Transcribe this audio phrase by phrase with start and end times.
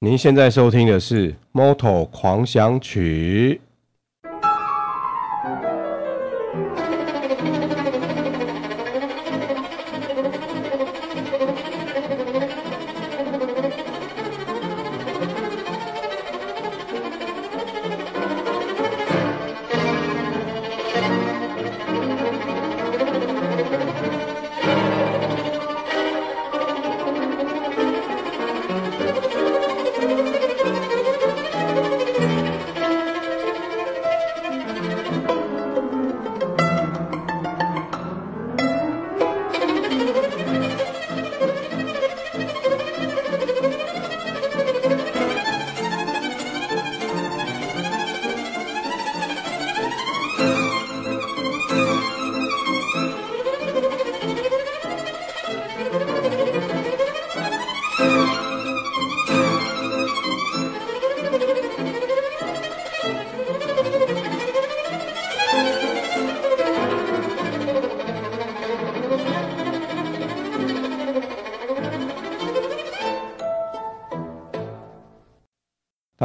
[0.00, 3.60] 您现在收听的是《Moto 狂想曲》。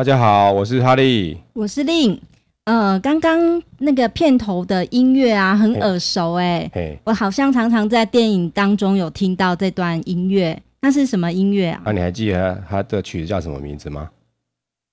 [0.03, 2.19] 大家好，我是哈利，我是令。
[2.65, 3.39] 呃，刚刚
[3.77, 10.61] 那个片头的音乐啊，很耳熟哎、欸，我好像常常在电影当中有听到这段音乐。
[10.81, 11.83] 那是什么音乐啊？
[11.85, 14.09] 啊，你还记得它的曲子叫什么名字吗？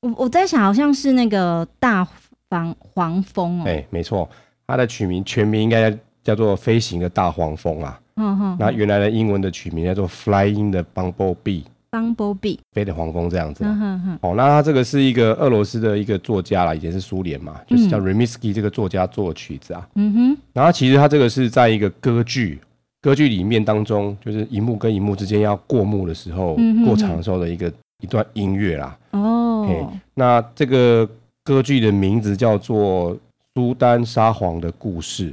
[0.02, 2.06] 我我在想，好像是那个大
[2.48, 3.64] 黄黄蜂哦。
[3.66, 4.30] 哎，没错，
[4.68, 8.00] 它的曲名全名应该叫做《飞行的大黄蜂》啊。
[8.14, 8.56] 嗯哼。
[8.60, 11.64] 那原来的英文的曲名叫做《Flying the Bumblebee》。
[11.90, 13.64] Bumblebee，飞的黄蜂这样子。
[13.64, 14.18] 嗯哼哼。
[14.22, 19.88] 哦，那他这个是一个俄罗斯的一个作家啦，以前是苏联嘛，就是叫 Rimsky 这个作家做的曲子啊。
[19.96, 20.38] 嗯哼。
[20.52, 22.60] 然后其实他这个是在一个歌剧，
[23.02, 28.96] 歌剧里面当中，就是一幕跟一幕之间要过幕的时候，嗯、哼哼过场的时候的一个一段音乐啦。
[29.10, 29.92] 哦。
[30.14, 31.08] 那这个
[31.42, 33.14] 歌剧的名字叫做
[33.54, 35.30] 《苏丹沙皇的故事》。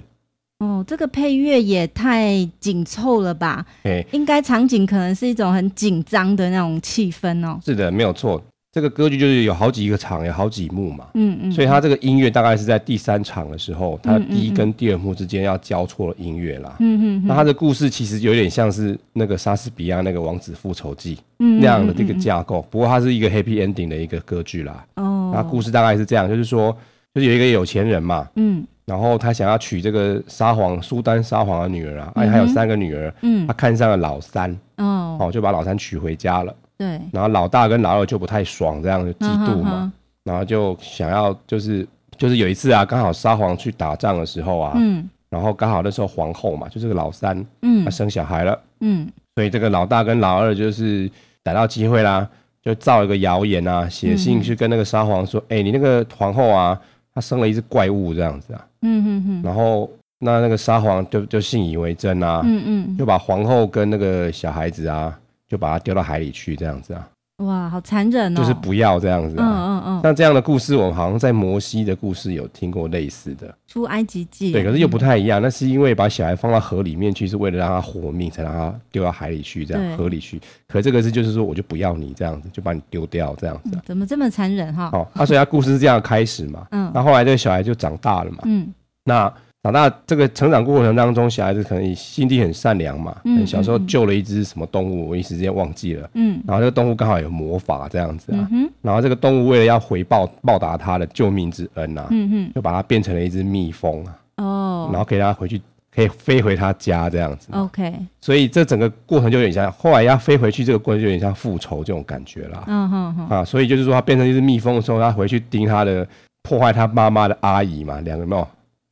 [0.59, 3.65] 哦，这个配乐也太紧凑了吧？
[3.83, 7.59] 哎，应该场景可能是一种很紧张的那种气氛哦。
[7.63, 8.41] 是的，没有错。
[8.71, 11.07] 这个歌剧就是有好几个场，有好几幕嘛。
[11.13, 11.51] 嗯嗯。
[11.51, 16.75] 所以它这个音乐大概是在第三场的时候，它第一跟第二幕之间要交错的音乐啦。
[16.79, 17.23] 嗯嗯。
[17.25, 24.85] 那它的故事其实有点像是那个莎士比亚那个《王子复仇记》那样的这个架构，不过它是一个 happy ending 的一个歌剧啦。
[24.95, 25.31] 哦。
[25.33, 26.75] 那故事大概是这样，就是说，
[27.17, 28.29] 就是有一个有钱人嘛。
[28.35, 28.65] 嗯。
[28.85, 39.91] 然后他想要娶这个沙皇苏丹沙皇的女儿啊，而且还有三个女儿，嗯，他看上了老三，哦，哦，就把老三娶回家了，对，然后老大跟老二就不太爽，这样就嫉妒嘛，
[40.23, 41.85] 然后就想要就是
[42.15, 49.05] 就是有一次啊，刚好沙皇去打仗的时候啊，嗯，然后刚好那时候皇后嘛，就是个老三，嗯，她生小孩了，嗯，
[49.35, 51.11] 所以这个老大跟老二就是
[51.43, 52.25] 逮到机会啦，
[52.63, 56.79] 就造一个谣言啊，写信去跟那个沙皇说，哎，你那个皇后啊。
[57.17, 59.89] 他生了一只怪物这样子啊，嗯嗯嗯，然后
[60.19, 67.09] 那那个沙皇就就信以为真啊，嗯嗯，就把皇后跟那个小孩子啊，就把他丢到海里去这样子啊。
[67.37, 68.41] 哇，好残忍哦！
[68.41, 70.01] 就是不要这样子，嗯嗯嗯。
[70.01, 73.53] 像这样的故事，我们好像在摩西的故事有听过类似的。
[73.67, 74.51] 出埃及记。
[74.51, 75.39] 对，可是又不太一样。
[75.39, 80.41] 那是因为把小孩放到河里面去，是为了让他活命，才让他丢到海里去，这样河里去。
[80.67, 83.77] 可这个是就是说，我就不要你这样子，就把你丢掉这样子。
[83.85, 84.89] 怎么这么残忍哈？
[84.93, 86.65] 哦，那所以他故事是这样开始嘛。
[86.71, 86.91] 嗯。
[86.91, 88.39] 那后来这个小孩就长大了嘛。
[88.45, 88.73] 嗯。
[89.03, 89.31] 那。
[89.63, 93.15] 长大这个成长过程当中，小孩子可能心地很善良嘛。
[93.25, 96.09] 嗯，小时候救了一只什么动物，我一时间忘记了。
[96.13, 98.47] 嗯，然后这个动物刚好有魔法这样子啊。
[98.51, 98.71] 嗯哼。
[98.81, 104.17] 然后这个动物为了要回报报答他的救命之恩呐，嗯哼，就把它变成了一只蜜蜂啊。
[104.37, 104.89] 哦。
[104.91, 105.59] 然后给它回去，
[105.93, 107.49] 可以飞回他家这样子。
[107.51, 107.93] OK。
[108.21, 112.63] 所以这整个过程就有点像，后来要飞回去这个过程就有点像复仇这种感觉啦。
[112.67, 113.27] 嗯哼哼。
[113.27, 116.07] 啊，所以就是说，他变成一只蜜蜂的时候，他回去盯他的
[116.43, 118.47] 破坏他妈妈的阿姨嘛，两个没有。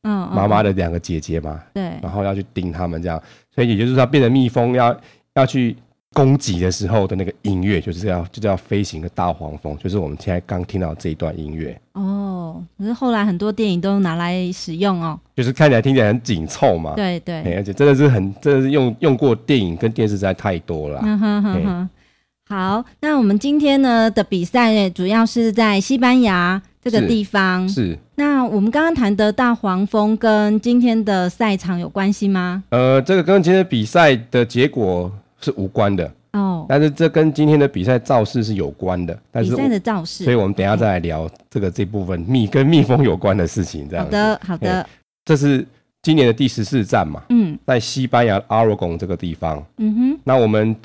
[0.08, 3.20] 嗯，妈妈的两个姐姐嘛，对，然后要去盯他们这样，
[3.52, 4.96] 所以也就是说，他变成蜜蜂要
[5.34, 5.76] 要去
[6.14, 11.76] 攻击的时候的那个音乐，就是这样，就叫飞行的大黄蜂，就是我们现在刚听到这一段音乐。
[11.94, 21.00] 哦，可是后来很多电影都拿来使用哦，就是看起来听起来很紧凑嘛，对对，而且真的是很，真的是用用过电影跟电视实在太多了。
[21.02, 21.90] 嗯哼哼哼。
[22.48, 26.62] 好，那我们今天呢的比赛主要是在西班牙。
[26.88, 32.62] 这个地方是，是那我们刚刚谈的大黄蜂跟今天的赛场有关系吗？
[32.68, 39.18] 呃，这个跟今天比赛的结果是无关的哦，但是这跟今天的比赛造势是有关的。
[39.32, 43.88] 但是比赛的造势，所以我们等一下再来聊这个这部分蜜 跟蜜蜂有关的事情。
[43.88, 44.86] 这样的，好的。
[45.24, 45.66] 这是
[46.02, 47.20] 今年的第十四站嘛？
[47.30, 49.60] 嗯，在西班牙阿罗贡这个地方。
[49.78, 50.76] 嗯哼，那我们。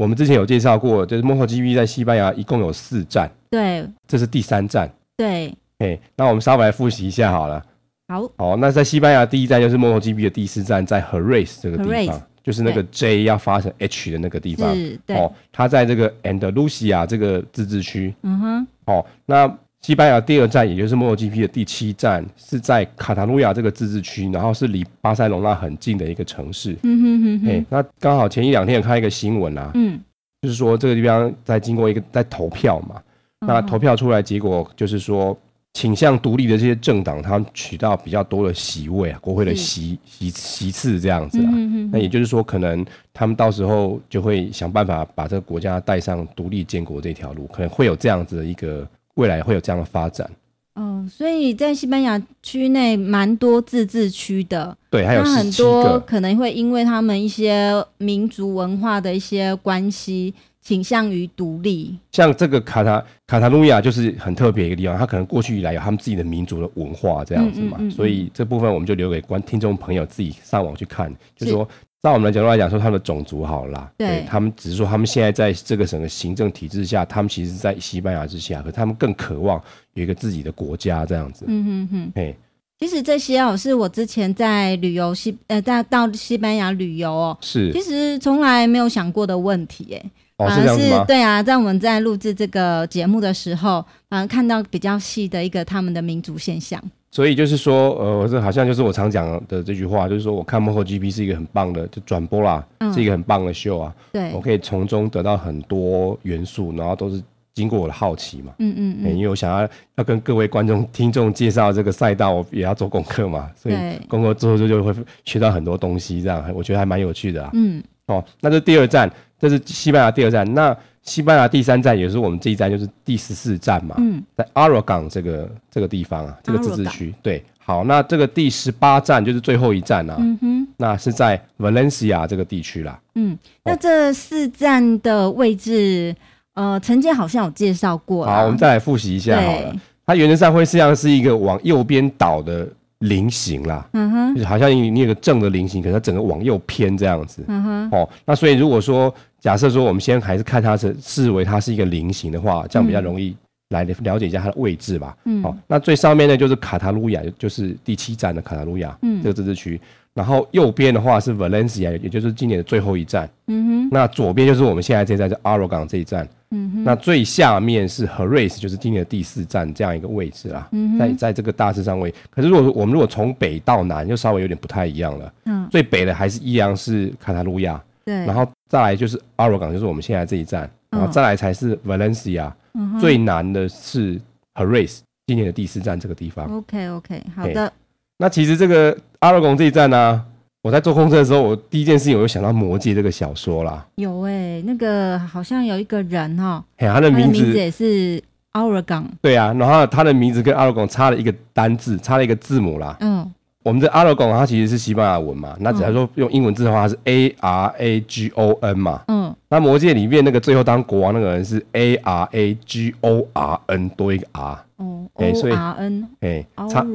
[0.00, 7.62] 我们之前有介绍过，就是 MotoGP 在西班牙一共有四站，对，这是第三站，对，哎，那我们稍微来复习一下好了。
[8.06, 14.74] 好，好，那在西班牙第一站就是 MotoGP 的第四站，在 Jerez 这个地方，就是那个 J 要发成 H 的那个地方，
[15.04, 19.58] 对，哦，它在这个 Andalusia 这个自治区，嗯哼，哦，那。
[19.80, 26.76] 西班牙第二站，也就是 MotoGP 的第七站，是在卡塔卢亚这个自治区，然后是离巴塞隆纳很近的一个城市。
[26.82, 27.48] 嗯哼哼哼。
[27.48, 29.96] 哎，那刚好前一两天有看一个新闻啊，嗯，
[30.42, 33.00] 就是说这个地方在经过一个在投票嘛，
[33.46, 35.36] 那投票出来结果就是说
[35.74, 41.50] 倾向独立的这些政党，他们取到比较多的席位啊，国会的席席席次这样子啊。
[41.92, 48.88] 那也就是说，可能他们到时候就会想办法把这个国家带上独立建国这条路，可能会有这样子的一个。
[49.14, 50.30] 未来会有这样的发展，
[50.74, 60.32] 哦，所以在西班牙区内蛮多自治区的，对，还有很多可能会因为他们一些民族文化的一些关系，
[60.68, 61.96] 倾向于独立。
[62.12, 71.66] 像这个卡塔卡塔卢亚就是很特别一个地方，它可能过去以来有他们自己的民族的文化这样子嘛，嗯嗯嗯嗯，所以这部分我们就留给观听众朋友自己上网去看，就是说。
[72.00, 79.60] 在我们的角度来讲，说他们的种族好了啦，对，对他们只是说他们现在在这个整个行政体制下，他们其实在西班牙之下，可他们更渴望
[79.94, 81.44] 有一个自己的国家这样子。
[81.48, 82.36] 嗯哼哼，嘿，
[82.78, 91.04] 其实这些哦，是我之前在旅游西呃，在到西班牙旅游哦，是，其实从来没有想过的问题，哎，哦，是这样子吗？
[91.04, 96.82] 对啊，在我们在录制这个节目的时候，反而看到比较细的一个他们的民族现象。
[97.10, 103.92] 所以就是说，呃，这好像就是我常讲的这句话，就是说，我看 MotoGP 是一个很棒的，就转播啦，嗯、是一个很棒的秀啊。
[104.12, 107.20] 对，我可以从中得到很多元素，然后都是
[107.54, 108.52] 经过我的好奇嘛。
[108.58, 109.12] 嗯嗯嗯、欸。
[109.14, 113.50] 因为我想要要跟各位观众、听众介绍这个赛道，我也要做功课嘛。
[113.56, 113.74] 所以
[114.06, 114.94] 功课之后就就会
[115.24, 117.50] 学到很多东西，这样我觉得还蛮有趣的啊。
[117.54, 117.82] 嗯。
[118.06, 120.52] 哦，那这第二站，这是西班牙第二站。
[120.54, 127.14] 那西班牙第三站也是我们这一站，就是第十四站嘛，嗯，在阿罗港这个这个地方啊，这个自治区。
[127.22, 133.00] 对，好，那这个第十八站就是最后一站啊，嗯哼，那是在 Valencia 这个地区啦。
[133.14, 136.14] 嗯，那这四站的位置，
[136.52, 138.26] 呃，曾经好像有介绍过。
[138.26, 139.74] 好，我们再来复习一下好了。
[140.04, 142.68] 它原则上会像是一个往右边倒的
[142.98, 147.42] 菱形啦，嗯哼，就是好像你你有个正的菱形，可是它整个往右偏这样子。
[147.48, 149.14] 嗯哼，哦，那所以如果说。
[149.40, 153.36] 假设说，我们先还是看它是视为它是一个菱形的话，这样比较容易
[153.70, 155.16] 来了解一下它的位置吧。
[155.24, 159.80] 嗯，好，那最上面呢就是卡塔卢亚，就是第七站的卡塔卢亚，嗯，这个自治区。
[160.14, 163.30] 然后右边的话是 Valencia，也就是今年的最后一站。
[163.46, 163.88] 嗯哼。
[163.92, 166.28] 那左边就是我们现在这站，在阿罗港这一站。
[166.50, 166.82] 嗯哼。
[166.82, 170.66] 那最下面是 Heres，就是今年的第四站这样一个位置啦。
[170.72, 170.98] 嗯。
[170.98, 175.32] 在在这个大致上位，可是如果我们如果从北到南，就稍微有点不太一样了。
[175.44, 175.68] 嗯。
[175.70, 177.80] 最北的还是依然是卡塔卢亚。
[178.08, 178.26] 对。
[178.26, 178.48] 然后。
[178.68, 184.20] 再来就是阿罗港，就是我们现在这一站，然后再来才是 Valencia，嗯，最难的是
[184.52, 186.44] Jerez，今年的第四站这个地方。
[186.54, 187.72] OK OK，好的。
[188.18, 190.22] 那其实这个阿罗港这一站呢，啊，
[190.60, 193.86] 我在坐公车的时候，我第一件事情我就想到《魔戒》这个小说啦。
[193.94, 198.22] 有哎，欸，那个好像有一个人哈，他的名字也是
[198.52, 199.10] 阿罗港。
[199.22, 202.94] 对啊，然后他的名字跟阿罗港差了一个单字，差了一个字母啦。
[203.00, 203.32] 嗯。
[203.64, 209.02] 我们的阿拉贡它其实是西班牙文嘛，那假如说用英文字的话，它是 A R A G O N 嘛。
[209.08, 209.34] 嗯。
[209.50, 214.64] 那魔戒里面那个最后当国王那个人是 A R A G O R N 多一个 R。
[214.76, 215.06] 哦。
[215.14, 216.08] 哎，所以 R N。
[216.20, 216.86] 哎，差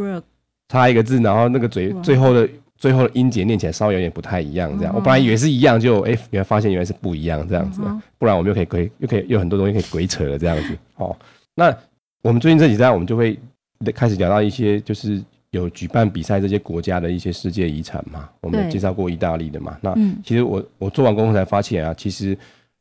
[0.69, 4.95] 差一个字，然后那个嘴最后的最后的音节念起来稍微有点不太一样，这样。
[4.95, 7.81] 我本来以为是一样，就哎，原来发现原来是不一样，这样子。
[8.17, 10.77] 不然我们又可以鬼又可以有很多东西可以鬼扯了，这样子。
[10.95, 11.15] 哦。
[11.55, 11.75] 那
[12.23, 13.37] 我们最近这几站，我们就会
[13.93, 15.21] 开始聊到一些就是。
[15.53, 18.27] 有举办比赛这些国家的一些世界遗产嘛？
[18.41, 19.77] 我们介绍过意大利的嘛？
[19.81, 22.35] 那其实我我做完功课才发现啊，其实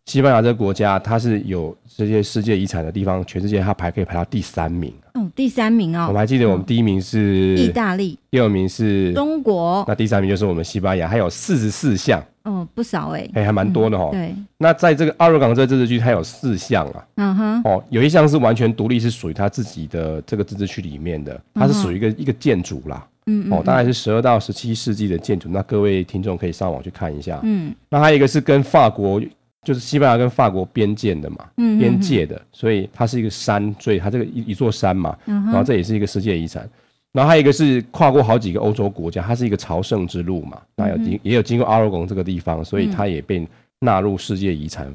[0.06, 4.90] 西班牙这个国家它是有这些世界遗产的地方，全世界它排可以排到第三名。
[5.12, 6.06] 哦，第三名哦。
[6.08, 12.24] 我们还记得我们第一名是意大利，第二名是中国，那第三名就是我们西班牙，还有四十四项。
[12.44, 14.10] 哦，不少哎，哎，还蛮多的哈。
[14.10, 17.06] 对，那在这个阿罗港这个自治区，它有四项啊。
[17.16, 17.62] 嗯哼。
[17.62, 23.06] 哦，有一项是完全独立，是属于它自己的这个自治区里面的，它是属于一个一个建筑啦。
[23.26, 25.48] 嗯哦，大概是十二到十七世纪的建筑。
[25.48, 27.38] 那各位听众可以上网去看一下。
[27.44, 27.72] 嗯。
[27.88, 29.22] 那还有一个是跟法国，
[29.62, 35.16] 就是西班牙跟法国边界的嘛，嗯，边界的，所以它是一个山，所以它这个一一座山嘛。
[35.26, 35.44] 嗯。
[35.44, 36.68] 然后这也是一个世界遗产。
[37.12, 43.46] 然后还有一个是跨过好几个欧洲国家，它是一个朝圣之路嘛，那有经也有经过阿罗贡这个地方，所以它也被
[43.80, 44.90] 纳入世界遗产，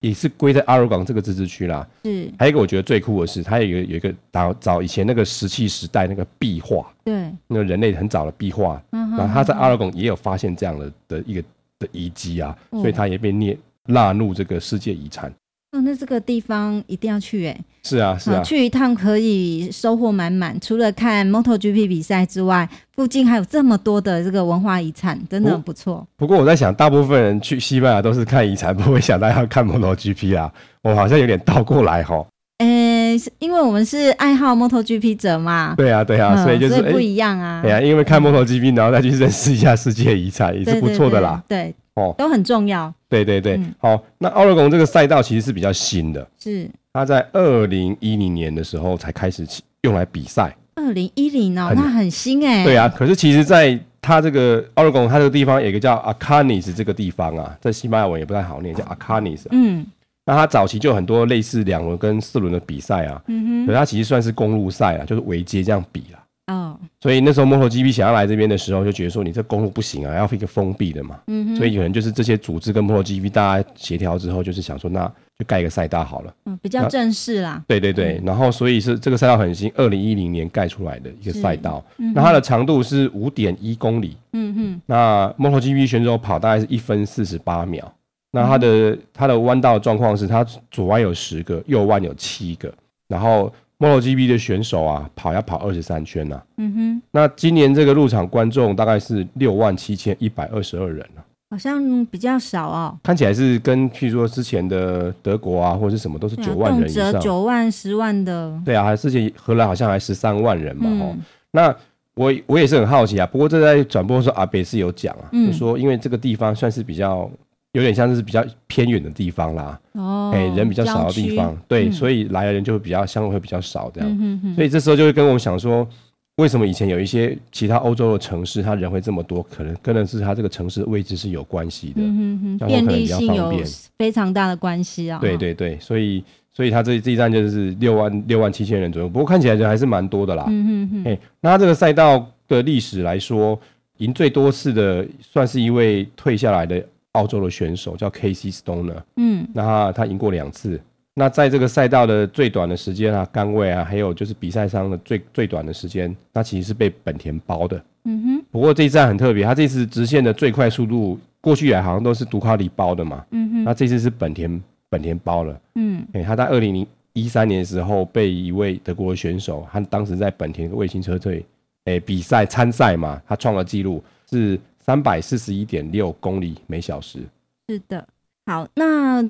[0.00, 1.88] 也是归在阿罗贡这个自治区啦。
[2.04, 11.42] 是，还有一个我觉得最酷的是，它有一个有一个早早以前那个石器时代那个壁画，对，那个人类很早的壁画，然后它在阿罗贡也有发现这样的的一个
[11.78, 15.32] 的遗迹啊，所以它也被列纳入这个世界遗产。
[15.72, 17.58] 哦，那这个地方一定要去哎！
[17.82, 20.54] 是啊，是啊，去一趟可以收获满满。
[20.60, 26.06] 除了看 MotoGP 比赛之外，附近还有这么多的这个文化遗产，真的很不错。
[26.18, 30.52] 不过我在想，大部分人去西班牙都是看遗产，不会想到要看 MotoGP 啊。
[30.82, 32.22] 我好像有点倒过来哈。
[32.58, 35.72] 诶、欸，因为我们是爱好 MotoGP 者嘛。
[35.74, 37.62] 对啊，对啊，嗯、所以就是不一样啊。
[37.62, 41.42] 对啊，因为看 MotoGP，然后再去认识一下世界遗产，也是不错的啦。
[41.48, 42.92] 对，哦，都很重要。
[43.12, 49.46] 对对对，嗯、好，那奥勒贡这个赛道其实是比较新的，是它在二零一零年的时候才开始
[49.82, 50.56] 用来比赛。
[50.74, 52.64] 二零一零哦，那很新哎。
[52.64, 59.50] 对啊，可是其实在它这个奥勒贡，它这个地方有一个叫阿卡尼斯这个地方啊，在西班牙文也不太好念，叫阿卡尼斯。
[59.52, 59.84] 嗯，
[60.24, 66.21] 那它早期就很多类似两轮跟四轮的比赛啊，嗯哼，可是它其实算是公路赛啊，就是围街这样比啊。
[66.48, 71.20] 哦，所以那时候 MotoGP 想要来这边的时候，就觉得说你这公路不行啊，要一个封闭的嘛。
[71.28, 75.06] 嗯哼，所以可能就是这些组织跟 MotoGP 大家协调之后，就是想说那
[75.38, 76.34] 就盖一个赛道好了。
[76.46, 77.62] 嗯，比较正式啦。
[77.68, 81.82] 对对对，嗯、然后所以是这个赛道很新，二零一零年盖出来的一个赛道。
[81.98, 84.16] 嗯、那它的长度是五点一公里。
[84.32, 87.90] 嗯哼，那 MotoGP 选手跑大概是一分四十八秒。
[88.32, 92.74] 那它的、嗯、它的弯道状况是，它左弯有十个，右弯有七个，
[93.06, 93.50] 然后。
[93.82, 96.42] MotoGP 的选手啊，跑要跑二十三圈呐、啊。
[96.58, 97.02] 嗯哼。
[97.10, 101.20] 那今年这个入场观众大概是六万七千一百二十二人、啊、
[101.50, 102.96] 好像比较少哦。
[103.02, 107.20] 看起来是跟譬如说之前的德国啊，或者是什么都是九万人以上。
[107.20, 108.56] 九万、十万的。
[108.64, 110.84] 对啊，还之前荷兰好像还十三万人嘛。
[110.88, 111.20] 嗯、
[111.50, 111.74] 那
[112.14, 113.26] 我我也是很好奇啊。
[113.26, 117.28] 不过这在转播的时候，阿北是有讲啊，嗯、就说因为这个地方算是比较。
[117.72, 125.88] 有点像是比较偏远的地方啦，哦，哎，人比较少的地方，对，所以来的人就会比较相对会比较少这样，所以这时候就会跟我们想说，
[126.36, 133.50] 为什么以前有一些其他欧洲的城市，它人会这么多，可能跟的是它这个城市的位置是有关系的，嗯哼，便利性有
[133.98, 143.58] 非常大的关系啊，对对对，所以所以它这这一站就是六万六万七千人左右，不过看起来人还是蛮多的啦，嗯哼哼，哎，那它这个赛道的历史来说，
[143.96, 146.84] 赢最多次的算是一位退下来的。
[147.12, 150.80] 澳洲的选手叫 Casey Stoner，嗯，那他他赢过两次。
[151.14, 157.84] 那在这个赛道的最短的时间啊，杆位啊，还有就是比赛上的最最短的时间，那其实是被本田包的。
[158.04, 158.44] 嗯哼。
[158.50, 163.22] 不过这一站很特别，他这次直线的最快速度，过去以来好像都是杜卡迪包的嘛。
[163.30, 163.64] 嗯哼。
[163.64, 165.60] 那这次是本田本田包了。
[165.74, 166.02] 嗯。
[166.14, 171.44] 哎，他在二零零一三年的时候被一位德国的选手，他当时在本田的卫星车队，
[171.84, 174.58] 哎，比赛参赛嘛，他创了纪录是。
[174.84, 177.20] 三百四十一点六公里每小时。
[177.68, 178.06] 是的，
[178.46, 179.22] 好，那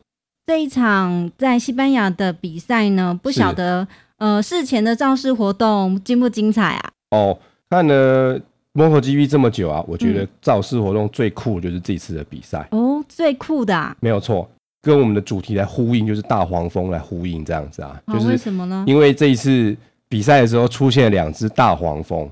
[0.46, 3.18] 这一场在西班牙的比赛呢？
[3.22, 6.90] 不晓得，呃，事前的造势活动精不精彩啊？
[7.10, 8.40] 哦，看了
[8.72, 12.66] MotoGP 这么久啊，我觉得造势活动最酷的就是这次的比赛。
[12.70, 18.00] 嗯、哦，最酷的、啊，没有错，跟我们的主题来呼应，就是大黄蜂来呼应这样子啊。
[18.06, 18.84] 哦、就是为什么呢？
[18.88, 19.76] 因为这一次
[20.08, 22.28] 比赛的时候出现了两只大黄蜂。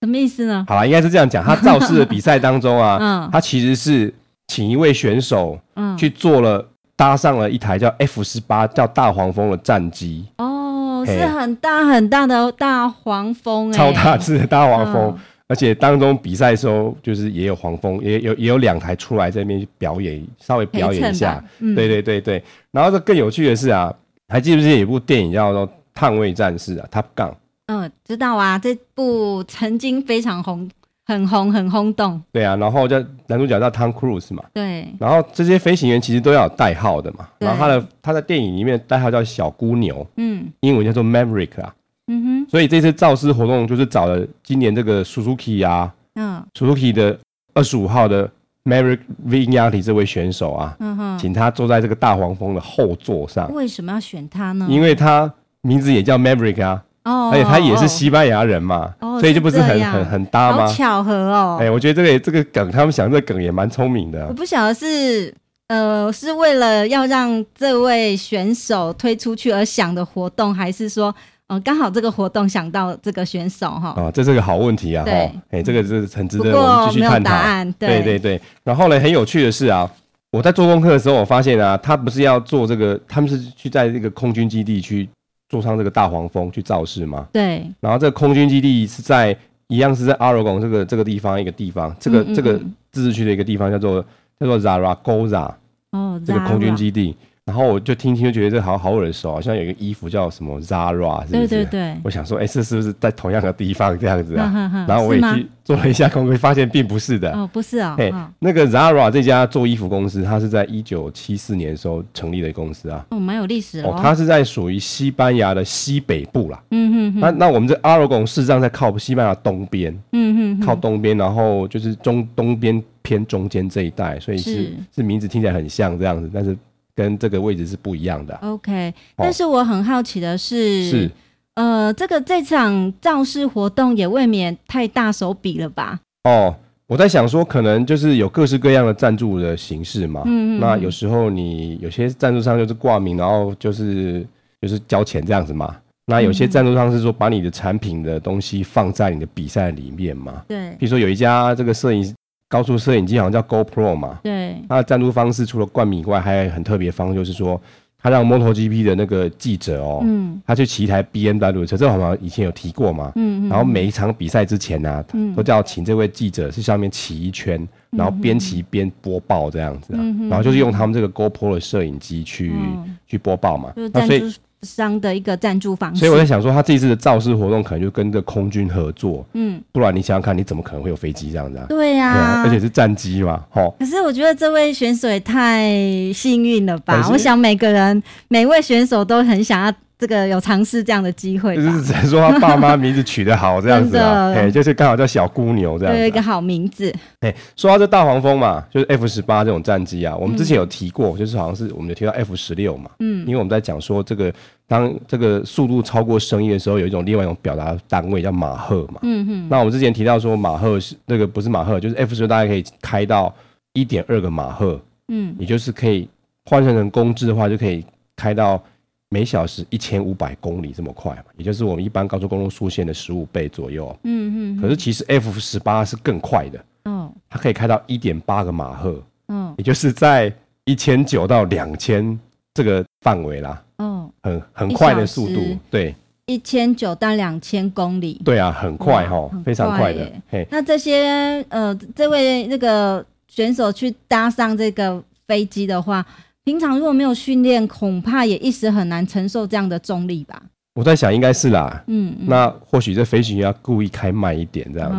[0.00, 0.64] 什么意思呢？
[0.68, 1.44] 好了，应该是这样讲。
[1.44, 4.12] 他造势的比赛当中啊， 嗯，他其实是
[4.46, 6.64] 请一位选手，嗯，去做了
[6.96, 10.26] 搭上了一台叫 F 十八叫大黄蜂的战机。
[10.38, 15.18] 哦，是很大很大的大黄蜂，超大只的大黄蜂。
[15.48, 21.42] 而且当中比赛的时候，就是也有黄蜂，也有也有两台出来在那边表演，稍微表演一下。
[21.58, 22.44] 对对对对。
[22.70, 23.90] 然后这更有趣的是啊，
[24.28, 27.32] 还记不记得有一部电影叫做《捍卫战士》啊，Top Gun。
[27.68, 30.68] 嗯，知道啊，这部曾经非常红，
[31.04, 32.20] 很红，很轰动。
[32.32, 34.42] 对啊，然后叫男主角叫 Tom Cruise 嘛。
[34.54, 34.88] 对。
[34.98, 37.28] 然后这些飞行员其实都要有代号的嘛。
[37.38, 41.74] 对然后他的他在电影里面代号叫小姑牛，嗯，英文叫做 Maverick 啊。
[42.06, 42.50] 嗯哼。
[42.50, 47.18] 所以这次造势活动就是找了今年这个 Suzuki 啊，嗯，Suzuki 的
[47.52, 48.30] 二十五号的
[48.64, 53.52] Maverick Vignaletti 这位选手啊，嗯哼，请他坐在这个大黄蜂的后座上。
[53.52, 54.66] 为什么要选他呢？
[54.70, 56.82] 因为他名字也叫 Maverick 啊。
[57.08, 60.66] 哦，而且他也是西班牙人嘛，哦、所以就不是很很很搭吗？
[60.66, 61.56] 巧合哦。
[61.58, 64.26] 哎、欸，我觉得这个这个梗，他们想这个梗也蛮聪明的。
[64.26, 65.32] 我不晓得是
[65.68, 71.14] 呃是为了要让这位选手推出去而想的活动，还是说
[71.46, 73.94] 呃刚好这个活动想到这个选手哈？
[73.96, 75.04] 啊，这是个好问题啊。
[75.04, 77.30] 对，哎、欸，这个是很值得我们继续探讨。
[77.30, 78.40] 答案对，对对对。
[78.64, 79.90] 然后呢，很有趣的是啊，
[80.30, 85.08] 我在做功课的时候，我发现啊，他不是要做这个，他们是去在这个空军基地去。
[85.48, 87.26] 坐上这个大黄蜂去造势吗？
[87.32, 87.64] 对。
[87.80, 89.36] 然后这个空军基地是在
[89.68, 94.04] 一样是在阿罗贡这个这个地方一个地方，这个这个自治区的一个地方叫做
[94.38, 95.52] 叫做 Zaragoza
[95.90, 97.16] 哦，这个空军基地。
[97.48, 101.48] 然后我就听听，就觉得这好好耳熟，好像有一个衣服叫什么 Zara，是不是？
[101.48, 101.96] 对对对。
[102.04, 104.84] 我想说，哎，这是不是在同样的地方这样子啊？
[104.86, 107.32] 然后我也去 做了一下功课，发现并不是的。
[107.32, 107.96] 哦，不是啊。
[107.98, 113.06] 哎，那个 Zara 这家做衣服公司，它是在一九七四年的时候成立的公司啊。
[113.12, 113.98] 哦，蛮有历史哦。
[113.98, 116.62] 它是在属于西班牙的西北部啦。
[116.70, 117.20] 嗯哼。
[117.20, 119.98] 那那我们这阿罗贡事实上在靠西班牙东边。
[120.12, 120.66] 嗯哼。
[120.66, 126.54] 靠东边，然后就是中东边偏中间这一带，所以是是名字听起来很像这样子，但是。
[126.98, 128.34] 跟这个位置是不一样的。
[128.42, 131.10] OK，但是我很好奇的是，是
[131.54, 136.00] 呃，这个这场造势活动也未免太大手笔了吧？
[136.24, 136.52] 哦，
[136.88, 140.22] 我在想说，可能就是有各式各样的赞助的形式嘛。
[140.26, 140.60] 嗯嗯。
[140.60, 144.26] 那有时候你有些赞助商就是挂名，然后就是
[144.60, 145.76] 就是交钱这样子嘛。
[146.06, 150.42] 那有些赞助商是说把你的产品的东西放在你的比赛里面嘛。
[150.48, 150.70] 对。
[150.80, 152.12] 比如说有一家这个摄影。
[152.48, 157.60] 高速摄影机好像叫 GoPro 嘛，对，它的赞助方式除了冠名以外，还有很特别方式，就是说，
[158.00, 174.34] 他让 MotoGP 的那个记者哦，嗯，他去骑一台 BMW 的车，这好像以前有提过嘛，嗯，然后每一场比赛之前呢、啊，嗯，都叫请这位记者去上面骑一圈，然后边骑边播报这样子、啊，嗯，然后就是用他们这个 GoPro 的摄影机去、嗯、去播报嘛，那所以。
[174.62, 181.66] 商的一个赞助方式，所以我在想说，他这一次的造势活动可能就跟这空军合作，嗯，不然你想想看，你怎么可能会有飞机这样子啊？
[181.68, 183.74] 对呀、啊，而且是战机嘛，吼。
[183.78, 185.70] 可是我觉得这位选手也太
[186.12, 187.08] 幸运了吧！
[187.12, 189.72] 我想每个人每位选手都很想要。
[189.98, 196.94] 这个有尝试这样的机会，就是只能说他爸妈名字取得好这样子啊，哎，就是刚好叫小姑牛这样子，有一个好名字。
[197.18, 204.32] 哎，说到这大黄蜂嘛，就是 F 十八这种战机啊，我们之前有提过，嗯、就是好像是我们有提到 F 十六嘛，嗯，因为我们在讲说这个
[204.68, 209.48] 当这个速度超过声音的时候，有一种另外一种表达单位叫马赫嘛，嗯哼。
[209.50, 213.34] 那我们之前提到说马赫是那个不是马赫，就是 F 十六大概可以开到
[213.72, 216.08] 一点二个马赫，嗯，也就是可以
[216.44, 218.62] 换算成公制的话，就可以开到。
[219.10, 223.96] 每小时一千五百公里这么快嘛，也就是我们一般高速公路速限的十五倍左右。
[224.04, 224.60] 嗯嗯。
[224.60, 226.64] 可是其实 F 十八是更快的。
[226.84, 227.10] 哦。
[227.30, 229.02] 它可以开到一点八个马赫。
[229.28, 229.54] 嗯。
[229.56, 230.30] 也就是在
[230.64, 232.18] 一千九到两千
[232.52, 233.64] 这个范围啦。
[233.78, 234.10] 嗯。
[234.22, 235.56] 很很快的速度。
[235.70, 235.94] 对。
[236.26, 238.20] 一千九到两千公里。
[238.22, 240.12] 对啊，很快哈，非常快的。
[240.30, 240.46] 嘿。
[240.50, 246.04] 那这些呃，这位那个选手去搭上这个飞机的话。
[246.48, 250.42] 平常如果没有训练，恐怕也一时很难承受这样的重力吧。
[250.74, 251.84] 我在想，应该是啦。
[251.88, 254.90] 嗯，嗯，那或许这飞行员要故意开慢一点，这样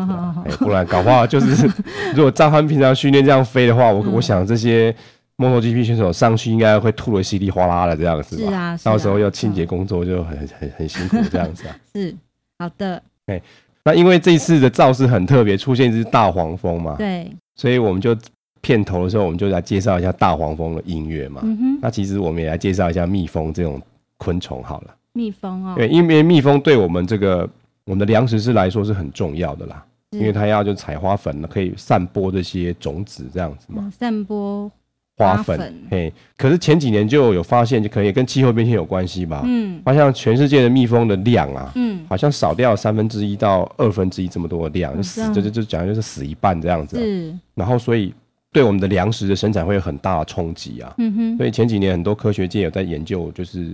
[0.45, 1.67] 子，欸，不然搞不好就是，
[2.15, 4.95] 如果照他们平常训练这样飞的话，我、嗯、我想这些
[5.38, 8.51] MotoGP 选手上去应该会吐得稀里哗啦的这样子吧。
[8.51, 11.75] 是啊，是啊，到时候要清洁工作就很很很辛苦 这样子啊。
[11.95, 12.15] 是，
[12.59, 13.01] 好的。
[13.25, 13.41] 哎，
[13.83, 16.93] 那因为这次的造势很特别，出现一只大黄蜂嘛。
[16.95, 17.31] 对。
[17.55, 18.15] 所以我们就。
[18.62, 21.41] 片头的时候，我们就来介绍一下大黄蜂的音乐嘛。
[21.43, 21.80] 嗯哼。
[21.82, 23.82] 那其实我们也来介绍一下蜜蜂这种
[24.17, 24.95] 昆虫好了。
[25.13, 25.74] 蜜蜂哦。
[25.76, 27.50] 对，因为蜜蜂对我们这个
[27.86, 29.86] 我们的粮食是来说是很重要的啦。
[30.12, 33.84] 因为它要就采花粉，可以散播这些种子这样子嘛。
[33.86, 34.72] 嗯、散播
[35.15, 35.72] 花粉。
[35.91, 39.43] 嘿，可是前几年就有发现，就可以跟气候变迁有关系吧。
[39.45, 39.80] 嗯。
[39.86, 46.98] 发现全世界的蜜蜂的量啊，嗯，好像少掉三分之一到二分之一这么多的量，就死就就就讲就是死一半这样子。
[46.98, 47.34] 是。
[47.54, 48.13] 然后所以。
[48.51, 53.71] 对我们的粮食的生产会有很大的冲击啊，嗯哼，所以前几年很多科学界有在研究，就是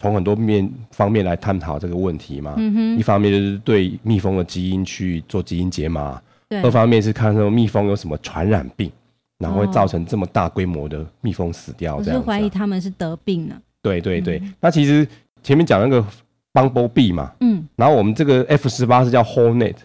[0.00, 8.90] 从很多面方面来探讨这个问题嘛，嗯哼，一方面就是对蜜蜂的基因去做基因解码，对，二方面是看说蜜蜂有什么传染病，
[9.38, 15.06] 然后会造成这么大规模的蜜蜂死掉，这样子，啊，我是怀疑他们是得病了，对对对，嗯，那其实
[15.44, 16.04] 前面讲那个
[16.52, 19.76] Bumblebee 嘛，嗯，然后我们这个 F 十八是叫 Hornet。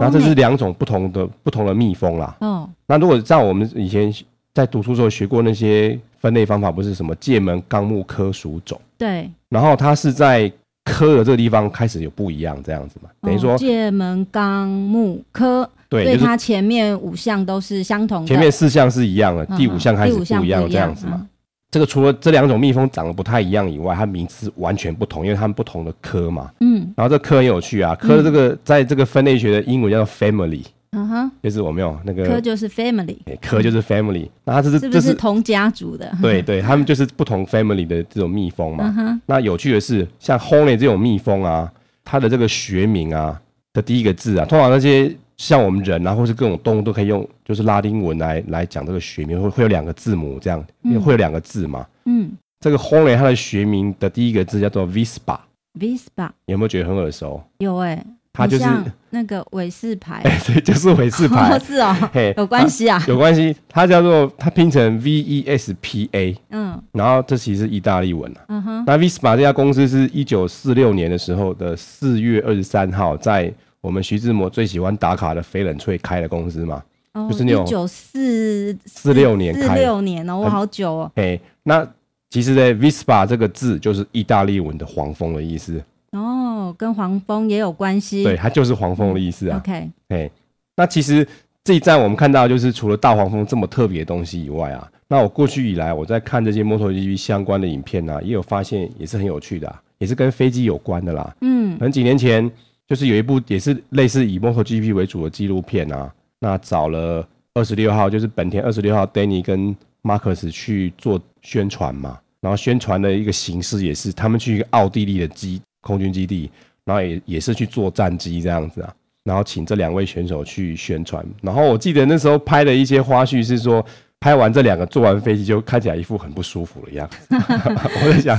[0.00, 2.36] 然后这是两种不同的不同的蜜蜂啦。
[2.40, 2.68] 哦。
[2.86, 4.12] 那如果像我们以前
[4.54, 8.80] 在读书时候学过那些分类方法，不是什么界门纲目科属种。
[8.98, 9.30] 对。
[9.48, 10.50] 然后它是在
[10.84, 13.10] 科的这个地方开始有不一样这样子嘛？
[13.20, 15.68] 等于说界门纲目科。
[15.88, 16.04] 对。
[16.04, 18.26] 所以它前面五项都是相同的。
[18.26, 21.26] 前面四项是一样的，第五项开始不一样这样子嘛？
[21.70, 26.50] 这个除了这两种蜜蜂长得不太一样以外，它名字完全不同，因为它们不同的科嘛。
[26.60, 26.92] 嗯。
[26.96, 30.64] 然后这科很有趣啊，科的这个、嗯、在这个分类学的英文叫做 family。
[30.90, 31.30] 嗯哼。
[31.42, 32.26] 就是我没有那个。
[32.26, 33.18] 科就是 family。
[33.40, 34.28] 科就是 family。
[34.44, 36.12] 那它这是这是同家族的。
[36.20, 38.92] 对对，他们就是不同 family 的这种蜜蜂嘛。
[38.98, 39.20] 嗯。
[39.26, 41.70] 那有趣的是，像 Hornet 这种蜜蜂啊，
[42.04, 43.40] 它的这个学名啊
[43.72, 45.14] 的第一个字啊，通常那些。
[45.40, 50.62] 像我们人啊，或是各种动物都可以用，就是拉丁文来来讲这个学名，会会有两个字母这样，
[51.02, 51.86] 会有两个字嘛。
[52.04, 55.38] 嗯，这个 Hornet 它的学名的第一个字叫做 Vespa。
[55.78, 57.42] Vespa 有没有觉得很耳熟？
[57.56, 58.06] 有哎、欸。
[58.32, 58.64] 它就是
[59.10, 76.82] 那个韦氏牌，哎， 对，就是韦氏牌， 是哦，嘿，有关系啊，有关系，它叫做它拼成 V E S P A，嗯，然后这其实是意大利文啊，嗯哼，那 Vespa 这家公司是一九四六年的时候的四月二十三号，在我们徐志摩最喜欢打卡的翡冷翠开的公司嘛，
[77.14, 81.86] 哦，就是那种一九四四六年开，四六年哦，我好久哦，哎，那
[82.28, 85.82] 其实呢，Vespa 这个字就是意大利文的黄蜂的意思。
[86.12, 88.24] 哦，跟黄蜂也有关系。
[88.24, 89.56] 对，它就是黄蜂的意思啊。
[89.58, 90.30] OK，哎，
[90.76, 91.26] 那其实
[91.64, 101.34] 这一站我们看到，就是除了大黄蜂这么特别的东西以外啊，那我过去以来我在看这些 MotoGP 相关的影片啊，也有发现也是很有趣的，啊，也是跟飞机有关的啦。
[101.40, 102.50] 嗯，可能几年前
[102.90, 115.62] 就是有一部也是类似以 MotoGP 为主的纪录片啊，那找了二十六号，就是本田二十六号 Danny 跟 Marcus 去做宣传嘛，然后宣传的一个形式也是他们去一个奥地利的基。
[115.82, 116.50] 空军基地，
[116.84, 121.24] 然后也也是去做战机这样子啊，然后请这两位选手去宣传。
[121.40, 123.82] 然后我记得那时候拍的一些花絮是说，
[124.20, 127.16] 拍完这两个坐完飞机就看起来一副很不舒服的样子。
[127.32, 128.38] 我在想，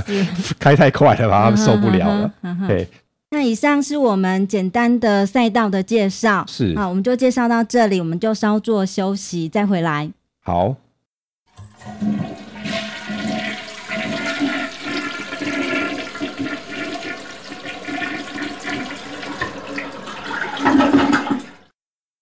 [0.56, 2.32] 开太快了吧，他们受不了了。
[2.68, 2.86] 对，
[3.34, 10.10] 那以上是我们简单的赛道的介绍，是好，我们就介绍到这里，我们就稍作休息，再回来。
[10.42, 10.76] 好。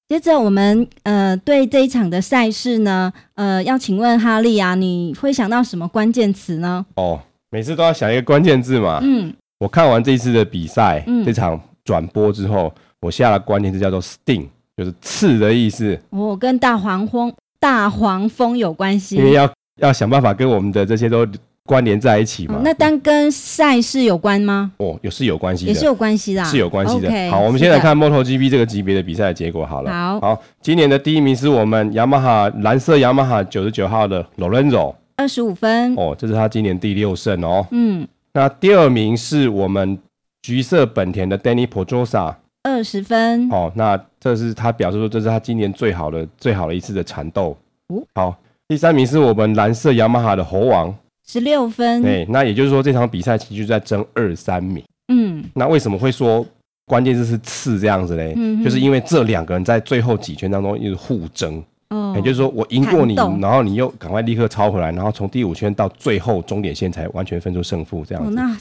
[0.08, 6.86] 接着我们呃对这一场的赛事呢，呃要请问哈利啊，你会想到什么关键词呢？
[6.94, 7.20] 哦，
[7.50, 9.00] 每次都要想一个关键字嘛。
[9.02, 15.96] 嗯，我看完这一次的比赛，嗯、这场转播之后，我下了关键字叫做 “sting”，就是刺的意思。
[16.08, 21.24] 哦，跟大黄蜂大黄蜂有关系，因为要要想办法跟我们的这些都。
[21.66, 22.60] 关联在一起嘛？
[22.64, 24.72] 那单跟赛事有关吗？
[24.78, 27.08] 哦，有是有关系的，也是有关系的，是有关系的。
[27.08, 29.92] Okay, 好，我们先来看 MotoGP 这个级别的比赛的结果好了。
[29.92, 35.94] 好，好，今年的第一名是我们雅马哈蓝色雅马哈九十九号的 Lorenzo，二十五分。
[35.94, 37.64] 哦，这是他今年第六胜哦。
[37.70, 39.98] 嗯，那第二名是我们
[40.42, 43.48] 橘色本田的 Danny Pedrosa，二十分。
[43.50, 47.56] 哦，那这是他表示说这是他今年最好的最好的一次的缠斗。
[47.88, 48.36] 哦，好，
[48.68, 50.94] 第三名是我们蓝色雅马哈的猴王。
[51.26, 54.82] 十六分，对，那也就是说这场比赛其实就在争二三名。
[55.12, 56.44] 嗯，那为什么会说
[56.86, 58.32] 关键字是次这样子嘞？
[58.36, 61.62] 嗯，就是因为这两个人在最后几圈当中一直互争。
[61.90, 68.30] 哦，也就是说我赢过你，然后你又赶快立刻超回来，然后从第五圈到最后终点线才完全分出胜负这样子。
[68.30, 68.56] 哦，那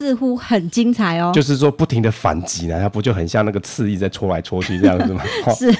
[0.00, 1.30] 似乎很精彩哦。
[1.32, 5.22] 就是说不停的反击呢，它不就很像那个刺翼在戳来戳去这样子吗？
[5.54, 5.70] 是，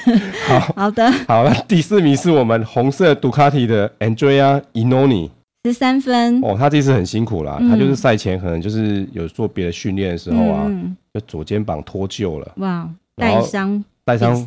[0.47, 0.59] 好。
[0.77, 5.29] 好的，好，了第四名是我们红色杜卡迪的 Andrea Iannone。
[5.65, 6.41] 十三分。
[6.41, 14.45] 哦，他这次很辛苦啦，嗯、他就是赛前可能就是有做别的训练的时候啊，嗯、就左肩膀脱臼了，哇，带伤带伤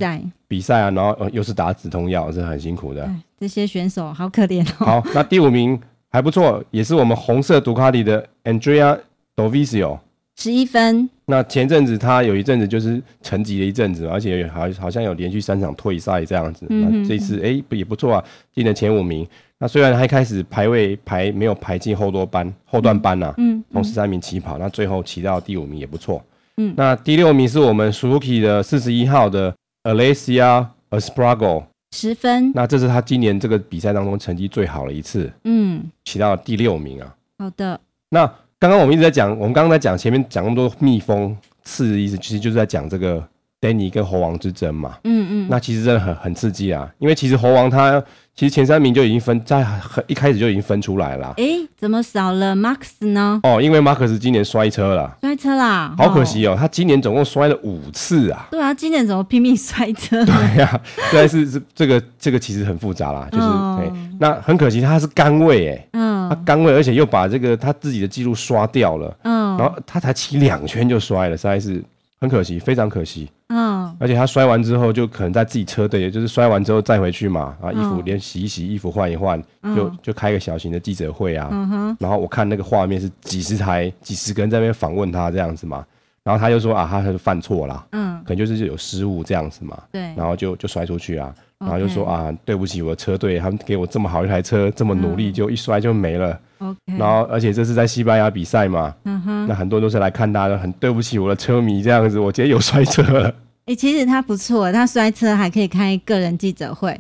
[0.49, 3.09] 比赛啊，然后又是打止痛药，是很辛苦的。
[3.39, 4.85] 这些选手好可怜哦。
[4.85, 8.99] 好，那第五名还不错，也是我们红色杜卡迪的 Andrea
[9.35, 9.99] Dovizio，
[10.37, 11.09] 十一分。
[11.27, 16.67] 那前阵子他有一阵子就是沉寂了一阵子，而且好好像有连续三场退赛这样子。
[16.71, 19.27] 嗯、这次哎不、欸、也不错啊，进了前五名。
[19.59, 26.23] 那虽然他一开始排位排没有排进后多班后段班呐、啊，嗯，从十三名起跑，那最后骑到第五名也不错，
[26.57, 37.79] 嗯，那第六名是我们 Suzuki 的四十一号的 Alessia Espargaro，十分，那这是他今年这个比赛当中成绩最好的一次，嗯，起到第六名啊，好的，
[38.11, 38.27] 那
[38.59, 43.23] 刚刚我们一直在讲，我们刚刚在讲前面讲那么多蜜蜂刺的意思，其实就是在讲这个
[43.61, 48.03] Danny 跟猴王之争嘛，嗯嗯，那其实真的很很刺激啊，因为其实猴王他。
[48.39, 51.33] 其实前三名就已经分在很一开始就已经分出来了。
[51.39, 53.41] 哎，怎么少了 Max 呢？
[53.45, 55.17] 哦，因为 Max 今年摔车了。
[55.23, 58.47] 摔车啦，好可惜哦，他今年总共摔了五次啊。
[58.51, 60.23] 对啊，今年怎么拼命摔车？
[60.27, 63.91] 对呀，对，是是这个这个其实很复杂啦，就是哎，
[64.21, 71.83] 那很可惜他是杆位哎，嗯，他杆位，而且又把这个他自己的记录刷掉了，嗯，然后他才骑两圈就摔了，实在是
[72.21, 73.31] 很可惜，非常可惜。
[73.49, 79.41] 嗯，而且他摔完之后，就可能在自己车队，也就是摔完之后再回去嘛，啊，衣服连洗一洗，衣服换一换，
[79.75, 81.49] 就就开个小型的记者会啊。
[81.53, 81.97] 嗯哼。
[82.01, 85.85] 然后我看那个画面是几十台、几十个人在那边访问他这样子嘛，
[86.25, 89.79] 然后他就说啊，他就犯错了，嗯，可能就是有失误这样子嘛。
[89.93, 90.01] 对。
[90.17, 96.37] 然后就就摔出去啊，然后就说啊，对不起，我的车队，他们给我这么好一台车，这么努力，就一摔就没了。
[96.59, 96.79] OK。
[96.99, 99.47] 然后而且这是在西班牙比赛嘛，嗯哼。
[99.47, 103.29] 那很多人都是来看他的，很对不起我的车迷这样子，我今天有摔车了。
[103.67, 106.93] 哎、欸，其实他不错，他摔车还可以开个人记者会。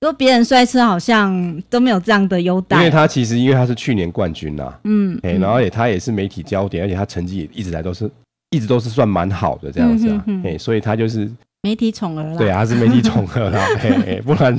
[0.00, 2.76] 如果别人摔车，好像都没有这样的优待。
[2.76, 8.10] 因为他其实，因为他是去年冠军呐，嗯，哎、欸，然后也他也是媒体焦点，而且他成绩也一直来都是
[8.50, 11.30] 一直都是算蛮好的这样子啊，哎、所以他就是
[11.62, 12.36] 媒体宠儿啦。
[12.36, 14.54] 对啊，他是媒体宠儿啦，嘿 嘿，不然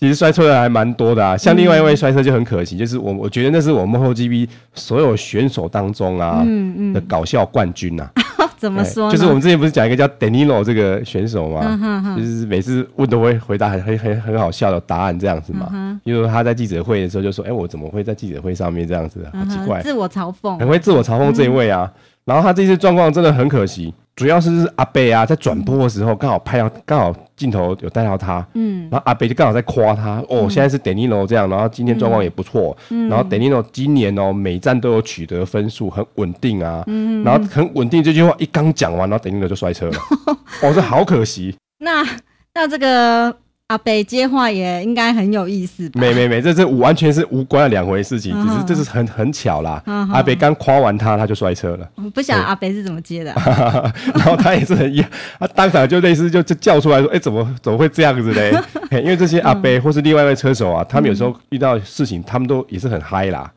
[0.00, 1.36] 其实摔车的还蛮多的啊。
[1.36, 8.48] 像另外一位摔车就很可惜，就是我我觉得那是我们 MotoGP 所有选手当中啊、嗯嗯、的搞笑冠军呐、啊。
[8.56, 9.10] 怎么说？
[9.10, 11.60] 就是我们之前不是讲一个叫 Danilo 这个选手吗？
[11.64, 15.68] 嗯、哼哼就是每次问都会回答很很很很好笑的答案这样子嘛。
[15.72, 19.26] 嗯、因为他在记者会的时候就说：“哎、欸，我怎么会在记者会上面这样子？
[19.32, 19.80] 好奇怪。
[19.80, 21.90] 嗯”自我嘲讽，很会自我嘲讽这一位啊。
[21.94, 23.94] 嗯、然后他这次状况真的很可惜。
[24.20, 39.98] 主要是阿贝啊，在转播的时候刚好拍到，刚好镜头有带到他，嗯，然后阿贝就刚好在夸他，哦，现在是 Danilo 这样，然后今天状况也不错，嗯，然后 Danilo 今年哦每站都有取得分数，很稳定啊，嗯，然后很稳定这句话一刚讲完，然后 Danilo 就摔车了，
[40.62, 41.56] 哦，这好可惜。
[41.80, 42.06] 那
[42.52, 43.34] 那这个。
[43.70, 46.00] 阿北接话也应该很有意思吧？
[46.00, 49.80] 没没没，这是完全是无关的两回事情，只是这是很很巧啦。
[50.12, 51.88] 阿北刚夸完他，他就摔车了。
[52.12, 53.32] 不晓得阿北是怎么接的，
[54.12, 54.92] 然后他也是很
[55.38, 58.52] 他当场就类似就就叫出来说：“哎，怎么怎么会这样子嘞？
[58.90, 63.48] ”因为这些阿北或是另外一位车手啊，他们有时候遇到事情，他们都也是很嗨啦。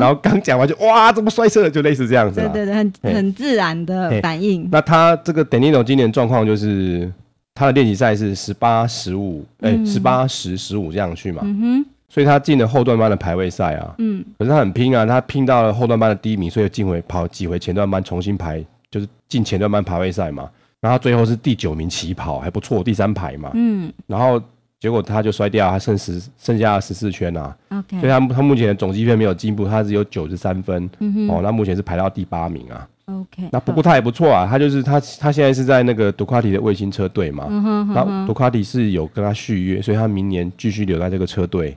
[0.00, 1.70] 然后刚讲完就哇，怎么摔车了？
[1.70, 2.40] 就类似这样子。
[2.40, 4.66] 对对对，很很自然的反应。
[4.72, 7.12] 那他这个 Danilo 今年状况就是。
[7.58, 20.48] 他的练习赛是十八十五，哎，十八十十五这样去嘛，嗯哼，所以他进了后段班的排位赛啊，嗯，可是他很拼啊，他拼到了后段班的第一名，所以进回跑挤回前段班重新排，就是进前段班排位赛嘛，
[20.80, 24.40] 然后最后是第九名起跑，还不错，第三排嘛，嗯，然后
[24.78, 32.86] 结果他就摔掉，他剩十剩下十四圈啊，OK，所以他他目前的总积分没有进步，他只有九十三分，嗯哼，哦，那目前是排到第八名啊。
[33.08, 37.46] OK，那不过他也不错啊，他就是他他现在是在那个杜卡迪的卫星车队嘛，
[37.94, 41.74] 然后杜卡迪是有跟他续约，所以他明年继续留在这个车队，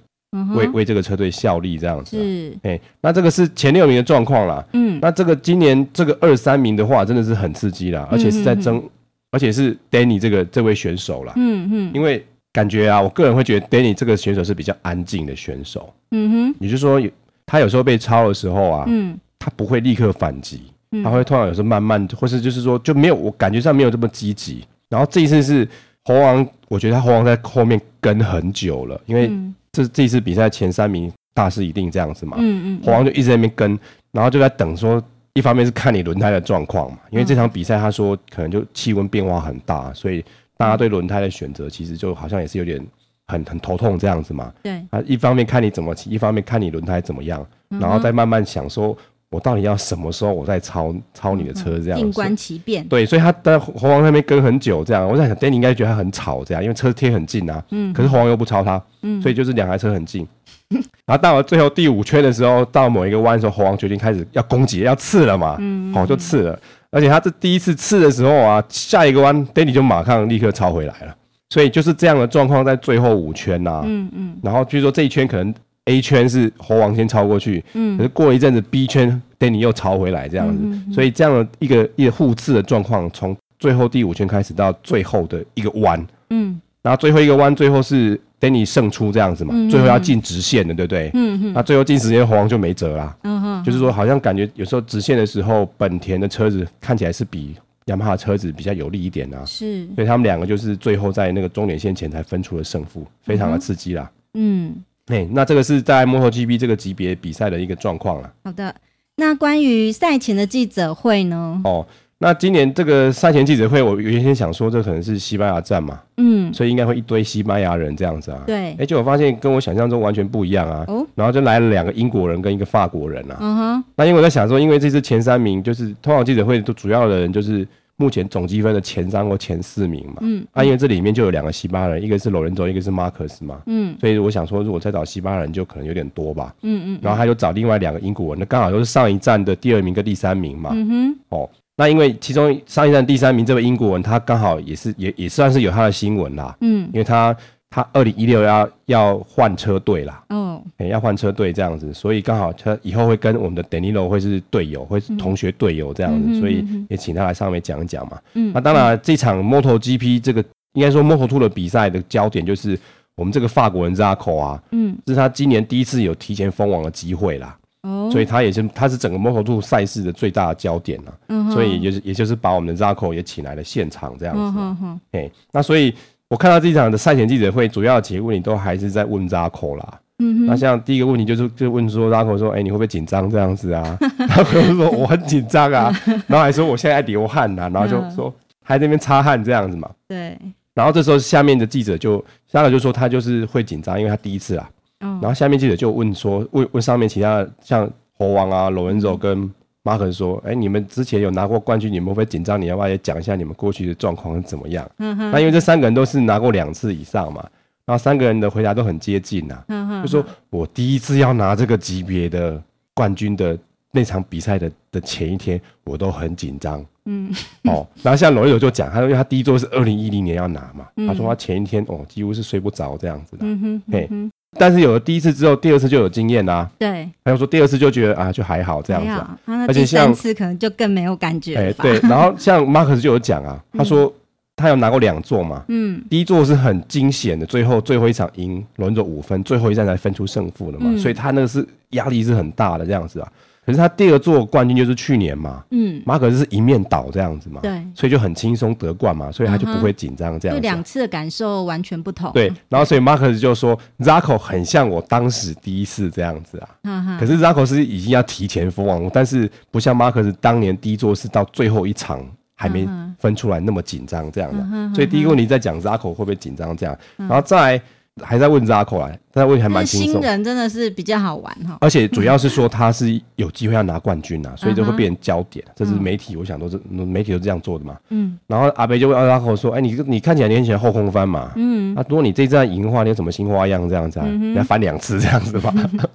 [0.55, 2.17] 为为这个车队效力这样子。
[2.17, 4.65] 是，哎，那这个是前六名的状况啦。
[4.73, 8.83] 嗯，那这个今年这个二三名的话，真的是很刺激啦，而且是在争，
[9.31, 11.31] 而且是 Danny 这个这位选手啦。
[11.37, 15.93] 嗯嗯，因为感觉啊，我个人会觉得 Danny 这个选手是比较安静的选手。
[16.11, 17.01] 嗯哼，也就是说，
[17.45, 20.61] 他有时候被超的时候啊，嗯，他不会立刻反击。
[21.03, 24.65] 他会通常有时候慢慢，或是就是说就没有，我感觉上没有这么积极。
[24.89, 25.65] 然后这一次是
[26.03, 29.31] 猴王，我觉得他猴王在后面跟很久了，因为
[29.71, 32.35] 这这一次比赛前三名大势已定这样子嘛。
[32.41, 32.85] 嗯嗯。
[32.85, 33.79] 猴王就一直在那边跟，
[34.11, 35.01] 然后就在等说，
[35.31, 40.21] 一方面是看你轮胎的状况嘛，因为这场比赛他说可能就气温变化很大，所以
[40.57, 42.85] 大家对轮胎的选择其实就好像也是有点
[43.27, 44.51] 很很头痛这样子嘛。
[44.61, 44.73] 对。
[44.89, 48.97] 啊，一方面看你怎么骑，一方面看你轮胎怎么样，然后再慢慢想说。
[49.31, 51.97] 我到底要什么时候我再超超你的车这样？
[51.97, 52.85] 静观其变。
[52.87, 55.07] 对，所以他在猴王那边跟很久这样。
[55.07, 57.63] 我在想，Danny 应该觉得他很吵这样，因为车贴很近啊。
[57.71, 57.93] 嗯。
[57.93, 58.83] 可是猴王又不超他。
[59.03, 59.21] 嗯。
[59.21, 60.27] 所以就是两台车很近。
[60.71, 60.83] 嗯。
[61.07, 65.55] 然后到了最后第五圈的时候，到某一个弯的时候，猴王决定开始要攻击，要刺了嘛。
[65.59, 65.93] 嗯。
[65.93, 66.59] 好，就刺了。
[66.91, 71.15] 而且他这第一次刺的时候啊，下一个弯 Danny 就马上立刻超回来了。
[71.49, 73.81] 所以就是这样的状况，在最后五圈呐。
[73.85, 74.37] 嗯嗯。
[74.43, 75.55] 然后据说这一圈可能。
[75.85, 91.09] A 圈是猴王先超过去，嗯，可是过了一阵子 B 圈 Danny 又超回来这样子，嗯嗯、所以这样的一个一个互刺的状况，从最后第五圈开始到最后的一个弯，嗯，然后最后一个弯最后是 Danny 胜出这样子嘛，嗯、最后要进直线的，对不对？
[91.15, 104.75] 嗯嗯，那最后进直线猴王就没辙啦，嗯哼，就是说好像感觉有时候直线的时候，本田的车子看起来是比雅马哈车子比较有利一点啊，是，所以他们两个就是最后在那个终点线前才分出了胜负，非常的刺激啦，嗯。
[105.07, 108.31] 嗯哎，那这个是在 MotoGP 这个级别比赛的一个状况了。
[108.43, 108.73] 好的，
[109.15, 111.59] 那关于赛前的记者会呢？
[111.65, 111.85] 哦，
[112.19, 118.43] 那今年这个赛前记者会，我原先想说这可能是西班牙站嘛，嗯，所以应该会一堆西班牙人这样子啊。
[118.45, 120.85] 对，哎，结果发现跟我想象中完全不一样啊。
[120.87, 123.37] 哦，然后就来了两个英国人跟一个法国人啊。
[123.39, 127.67] 嗯哼，那因为我在想说，因为这次前三名就是通常记者会都主要的人就是。
[128.01, 147.35] 目前总积分的前三或前四名嘛，嗯，啊，因为这里面就有两个西班牙人，一个是罗伦佐，一个是马克斯嘛，嗯，所以我想说，如果再找西班牙人，就可能有点多吧，嗯嗯，然后他就找另外两个英国人，那刚好都是上一站的第二名跟第三名嘛，嗯哼，哦，那因为其中上一站第三名这位英国人，他刚好也是也也算是有他的新闻啦，嗯，因为他。
[147.73, 158.19] 他二零一六要要换车队啦，哦，欸、要换车队这样子，所以刚好他以后会跟我们的 Danilo 会是队友，会是同学队友这样子，嗯、所以也请他来上面讲一讲嘛。
[158.33, 162.77] 嗯，那当然这场 MotoGP 这个应该说 Moto Two 的比赛的焦点就是
[163.15, 175.95] 我们这个法国人 Zarco 啊，嗯，是他今年第一次有提前封王的机会啦，哦，所以他也是他是整个 Moto2 赛事的最大的焦点了，嗯，所以也就是也就是把我们的 Zarco 也请来了现场这样子，嗯哼哼，哎，那所以。
[176.31, 179.99] 我看到这一场的赛前记者会，主要的几个问题都还是在问扎口啦。
[180.19, 183.97] 嗯那像第一个问题就是就问说，Zarco 说，哎、欸，你会不会紧张这样子啊？
[184.29, 185.91] 他可能说我很紧张啊，
[186.27, 189.89] 然后还说我现在在流汗呐、啊，然后就说还在那边擦汗这样子嘛。
[190.07, 190.37] 对。
[190.73, 194.69] 然后这时候下面的记者就，Zarco 就说他就是会紧张，因为他第一次啊。
[195.01, 195.19] 嗯。
[195.21, 199.51] 然后下面记者就问说，问问上面其他的像猴王啊、罗文柔跟
[199.83, 202.61] 马可说，哎、欸，你们之前有拿过冠军，你们会不会紧张？
[202.61, 204.89] 你要不要也讲一下你们过去的状况是怎么样？
[204.99, 205.31] 嗯哼。
[205.31, 207.47] 那因为这三个人都是拿过两次以上嘛。
[207.83, 212.61] 然后三个人的回答都很接近呐、啊，就说我第一次要拿这个级别的
[212.93, 213.57] 冠军的
[213.91, 216.85] 那场比赛的的前一天，我都很紧张。
[217.05, 217.33] 嗯，
[217.65, 223.39] 哦，然后像罗友就讲，他说因为他第一座是二零一零年要拿嘛，嗯、他说他前一天哦几乎是睡不着这样子的。
[223.41, 224.09] 嗯哼，嘿，
[224.57, 226.71] 但是有了第一次之后，第二次就有经验啦、啊。
[226.77, 229.37] 对，还有说第二次就觉得啊就还好这样子、啊，
[229.67, 231.55] 而且像第三次可能就更没有感觉。
[231.55, 234.05] 哎，对， 然后像马克思就有讲啊，他说。
[234.05, 234.13] 嗯
[234.57, 235.63] 他有拿过两座嘛？
[235.69, 243.31] 嗯，第一座是很惊险的，最后最后一场赢轮着五分，最后一站才分出胜负的嘛，嗯、所以他那个是压力是很大的这样子啊。
[243.65, 250.61] 可是他第二座冠军就是去年嘛，嗯，马可是一面倒这样子嘛，对，所以就很轻松得冠嘛，所以他就不会紧张这样。
[250.61, 252.31] 两次的感受完全不同。
[252.33, 256.69] 对，然后所以马可就说，Zarco 很像我当时第一次这样子啊。
[256.83, 257.17] 嗯。
[257.19, 262.25] 可是 Zarco 是已经要提前封王，但是不像马可是当年第一座是到最后一场。
[262.53, 267.83] 还没分出来那么紧张这样的，所以第一个问题在讲 Zarco 会不会紧张这样，嗯、然后再来
[268.23, 270.13] 还在问 Zarco 来，但问题还蛮轻松。
[270.13, 275.63] 新人真的是比较好玩哈，而且主要是说他是有机会要拿冠军啊，所以就会变成焦点。
[275.75, 277.97] 这是媒体，我想都是媒体都这样做的嘛。
[278.09, 278.37] 嗯。
[278.47, 281.51] 然后阿北就问 Zarco 说：“哎，你你看起来年前后空翻嘛？
[281.55, 281.95] 嗯。
[281.95, 284.25] 啊，如果你这站赢的话，你有什么新花样这样子啊？
[284.27, 285.73] 你要翻两次这样子吧？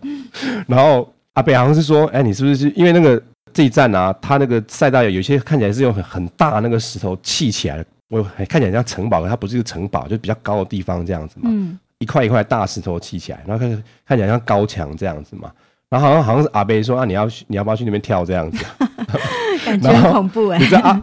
[0.68, 3.20] 然后阿北好像是说：哎，你是不是因为那个？”
[3.54, 11.48] 这一站啊，他那个赛道有有些看起来是用很很大那个石头砌起来的，我看起来像城堡，它不是一个城堡，就比较高的地方这样子嘛。
[11.50, 11.78] 嗯。
[11.98, 15.50] 一块一块大石头砌起来，然后看看起来像高墙这样子嘛。
[15.88, 18.64] 然后好像好像是阿伯说啊，你要你要不要去那边跳这样子？
[19.64, 20.58] 感觉很恐怖哎。
[20.58, 21.02] 你知道啊？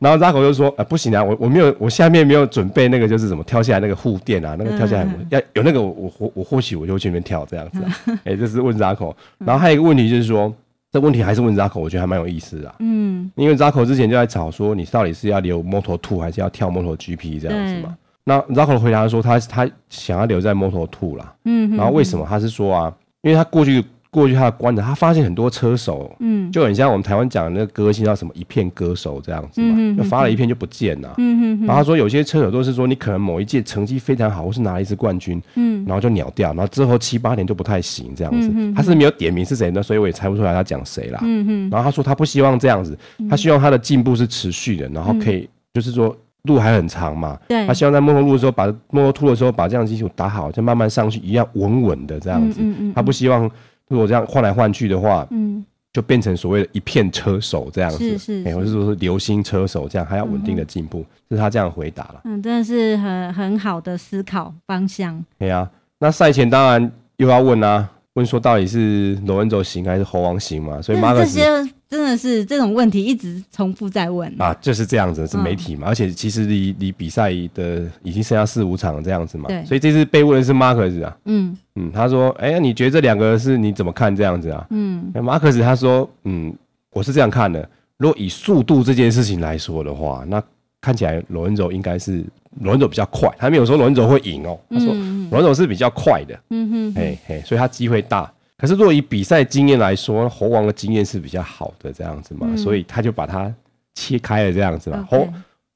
[0.00, 7.80] 然后 Zarco 就说啊，不行啊，我我没有，我下面没有准备那个就是什么跳下来那个护垫啊，那个跳下来我要有那个我我我，我或许我就会去那边跳这样子。
[8.24, 9.14] 哎，这是问 Zarco。
[9.38, 10.54] 然后还有一个问题就是说。
[10.90, 12.74] 这问题还是问 Zarco，我觉得还蛮有意思的。
[12.78, 17.94] 嗯，因为 Zarco 之前就在吵说，你到底是要留摩托兔还是要跳 MotoGP 这样子嘛？
[18.28, 21.34] 那 Zarco 回答说，他他想要留在 Moto2 啦。
[21.46, 22.26] 嗯，然后为什么？
[22.28, 23.82] 他是说啊，因为他过去。
[24.10, 46.16] 过去他的观察，他发现很多车手，嗯，就很像我们台湾讲的那个歌星叫什么一片歌手这样子嘛，就发了一片就不见了，嗯，然后他说有些车手都是说你可能某一届成绩非常好，或是拿了一次冠军，嗯，然后就鸟掉，然后之后七八年就不太行这样子，他是没有点名是谁呢，所以我也猜不出来他讲谁啦，嗯，然后他说他不希望这样子，他希望他的进步是持续的，然后可以就是说
[46.48, 52.60] 路还很长嘛，对，他希望在摩托路的时候把摩托兔的时候把这样的基础打好，再慢慢上去一样稳稳的这样子，
[52.92, 53.48] 他不希望。
[53.88, 62.20] 如果这样换来换去的话，嗯，就变成所谓的一片车手这样子，是是，是，或者说是流星车手这样，还要稳定的进步，是他这样回答了。
[62.24, 65.24] 嗯，真的是很很好的思考方向。
[65.38, 65.66] 对啊，
[65.98, 67.88] 那赛前当然又要问啊。
[68.14, 70.82] 问说到底是罗恩佐行还是猴王行嘛？
[70.82, 75.86] 所以马克思这些真的是这种问题一直重复在问啊，就是这样子，是媒体嘛？
[75.86, 84.66] 嗯、而且其实离离比赛的已经剩下四五场这样子嘛，对所以这次被问的是马可斯啊，嗯嗯，他说，哎、欸，你觉得这两个是你怎么看这样子啊？
[84.70, 86.54] 嗯，马可斯他说，嗯，
[86.90, 90.42] 我是这样看的，如果以速度这件事情来说的话，那
[90.80, 92.24] 看起来罗恩佐应该是。
[92.60, 94.58] 罗恩佐比较快，他没有说罗恩佐会赢哦。
[94.70, 94.86] 他说
[95.30, 98.28] 罗恩佐是比较快的，嗯哼，嘿嘿，所以他机会大。
[98.58, 103.50] 可是如果以比赛经验来说，猴王的经验是比较好的这样子嘛，所以他就把它
[103.94, 105.06] 切开了这样子嘛。
[105.08, 105.26] 猴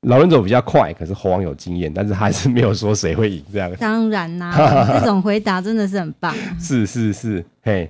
[0.09, 3.77] 老人走比较快，可是猴王有经验，但是他还是没有说谁会赢这样子。
[3.77, 4.53] 当然啦，
[4.99, 6.35] 这种回答真的是很棒。
[6.59, 7.89] 是是是，嘿。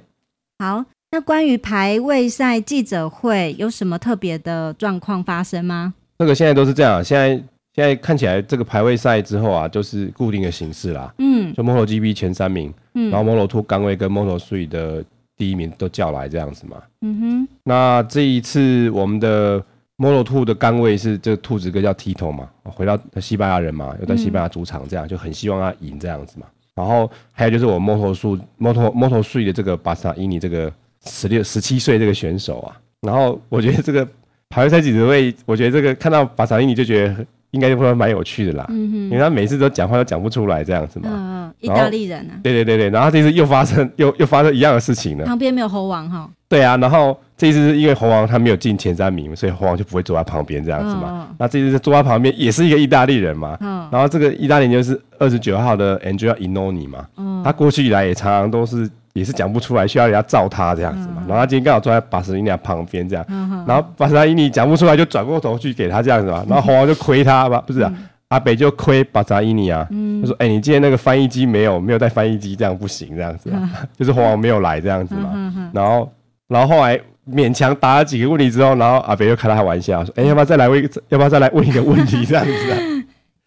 [0.59, 5.95] 好，那关于排位赛记者会有什么特别的状况发生吗？
[6.19, 7.43] 这个现在都是这样，现在。
[7.75, 11.11] 现在看起来这个排位赛之后啊，就是固定的形式啦。
[11.17, 15.05] 嗯，就 MotoGP 前三名，嗯，然后 Moto2 杆位跟 Moto3 的
[15.37, 16.83] 第一名都叫来这样子嘛。
[17.01, 17.49] 嗯哼。
[17.65, 19.63] 那这一次我们的
[19.99, 26.47] Moto2 的杆位是这个兔子哥叫 Tito 嘛，回到西班牙人嘛，又在西班牙主场，这样、嗯、就很希望他赢这样子嘛。
[26.75, 30.73] 然后还有就是我 Moto3 Moto Moto3 的这个巴萨伊尼这个
[31.05, 34.07] 十六十七岁这个选手啊，然后我觉得这个
[34.49, 37.27] 排位赛记者会，我觉得这个看到巴萨伊尼就觉得。
[37.53, 38.67] 应该就会蛮有趣的啦。
[38.69, 41.09] 嗯哼，因为他每次都讲话都讲不出来这样子嘛。
[41.11, 42.35] 嗯嗯，意大利人啊。
[42.43, 45.25] 对对对对，然后这次又发生 又又发生一样的事情了。
[45.25, 46.29] 旁边没有猴王哈。
[46.49, 51.29] 对啊，然后这次是因为猴王他没有进前三名，所以猴王就不会坐在旁边这样子嘛。
[51.39, 53.57] 那这次是坐在旁边也是一个意大利人嘛。
[53.61, 53.89] 嗯。
[53.91, 57.07] 然后这个意大利人就是二十九号的 Andrea Iannone 嘛。
[57.17, 57.43] 嗯。
[57.45, 58.91] 他过去以来也常常都是。
[59.13, 61.17] 也是讲不出来，需要人家照他这样子嘛。
[61.19, 66.45] 嗯、然后他今天刚好坐在巴斯蒂尼旁边这样，嗯、然后巴斯蒂尼讲不出来，就转过头去给他这样子嘛。
[66.49, 69.87] 然后猴王就亏他吧，不是、啊嗯、阿北就亏巴斯蒂尼啊。
[69.91, 75.31] 嗯、他说：“哎、欸，你今天那个翻译机没有没有带翻译机，这样不行，这样子，嗯、 就是猴王没有来这样子嘛。
[75.35, 76.11] 嗯嗯”然后
[76.49, 76.99] 然后后来
[77.31, 81.03] 勉强答了几个问题之后，然后阿北又开他玩笑说：“哎、欸，要不要再来问一个？
[81.11, 82.25] 要不要再来问一个问题？
[82.25, 82.79] 这样子、啊。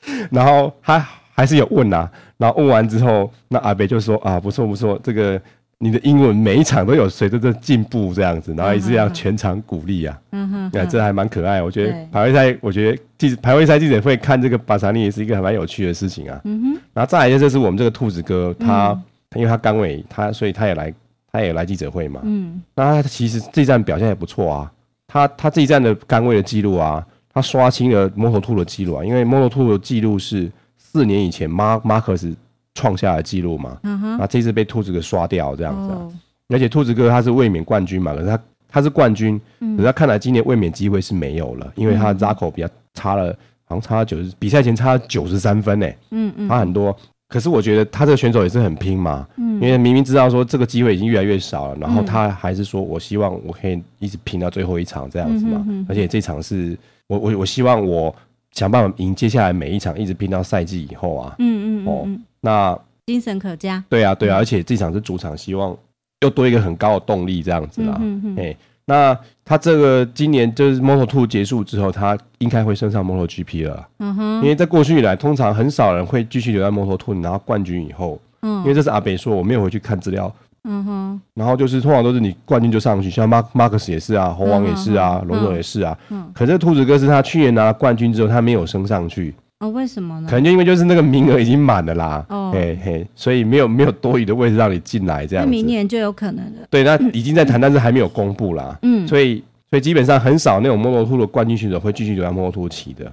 [0.30, 1.04] ”然后他
[1.34, 2.12] 还是有问呐、啊。
[2.38, 5.42] 然后问完之后，那阿北就说：“啊，不错不错，这个。”
[5.78, 11.62] 你的英文每一场都有随着这进步这样子，然后一直这样全场鼓励啊，嗯哼，那这还蛮可爱。
[11.62, 16.40] 我觉得排位赛，我觉得记排位赛记者会看这个巴萨尼也是一个还蛮有趣的事情啊。
[16.46, 18.98] 嗯哼，然后再来就是我们这个兔子哥，他
[19.36, 20.94] 因为他刚尾他，所以他也来
[21.30, 22.22] 他也来记者会嘛。
[22.24, 24.72] 嗯，那他其实这一站表现也不错啊。
[25.08, 32.34] 他他这一站的杆位的记录啊，他刷新了摩托兔的记录啊，因为摩托兔的记录是四年以前马马克斯。
[32.76, 34.28] 创下了记录嘛，那、uh huh.
[34.28, 36.14] 这次被兔子哥刷掉这样子、啊，oh.
[36.50, 46.96] 而且兔子哥他是卫冕冠军嘛，可是他他是冠军，嗯、可是他看来今年卫冕机会是没有了，因为他的 Zarco 比较差了，好像差了九十，比赛前差了九十三分呢、欸，嗯嗯，差很多。
[47.28, 55.86] 可是我觉得他这个选手也是很拼嘛，嗯，因为明明知道说这个机会已经越来越少了，然后他还是说我希望我可以一直拼到最后一场这样子嘛，嗯、哼哼。
[55.90, 58.14] 而且这场是我我我希望我
[58.56, 62.20] 想办法赢接下来每一场，一直拼到赛季以后啊，嗯嗯，嗯哦。
[62.42, 65.78] 那精神可嘉，对啊，对啊，而且这场是主场，希望
[66.22, 67.98] 又多一个很高的动力这样子啦。
[68.02, 73.88] 嗯嗯哎，那他这个今年就是 Moto2 结束之后，他应该会升上 MotoGP 了。
[74.00, 80.34] 嗯哼，因为在过去以来，通常很少人会继续留在 Moto2，拿到冠军以后，嗯，因为这是阿北说，我没有回去看资料。
[80.66, 85.98] 嗯哼，然后就是通常都是你冠军就上去，像马马克斯也是啊，猴王也是啊，龙总也是啊。
[86.10, 89.34] 嗯，可是兔子哥是他去年拿了冠军之后，他没有升上去。
[89.60, 90.28] 哦，为什么呢？
[90.28, 95.50] 可能就因为就是那个名额已经满了啦，哦，嘿嘿，所以没有没有多余的位置让你进来这样子。
[95.50, 96.68] 那明年就有可能了。
[96.70, 98.78] 对，那已经在谈，但是还没有公布啦。
[98.82, 103.10] 嗯，所以所以基本上很少那种 Moto2 的冠军选手会继续留在 Moto2 骑的，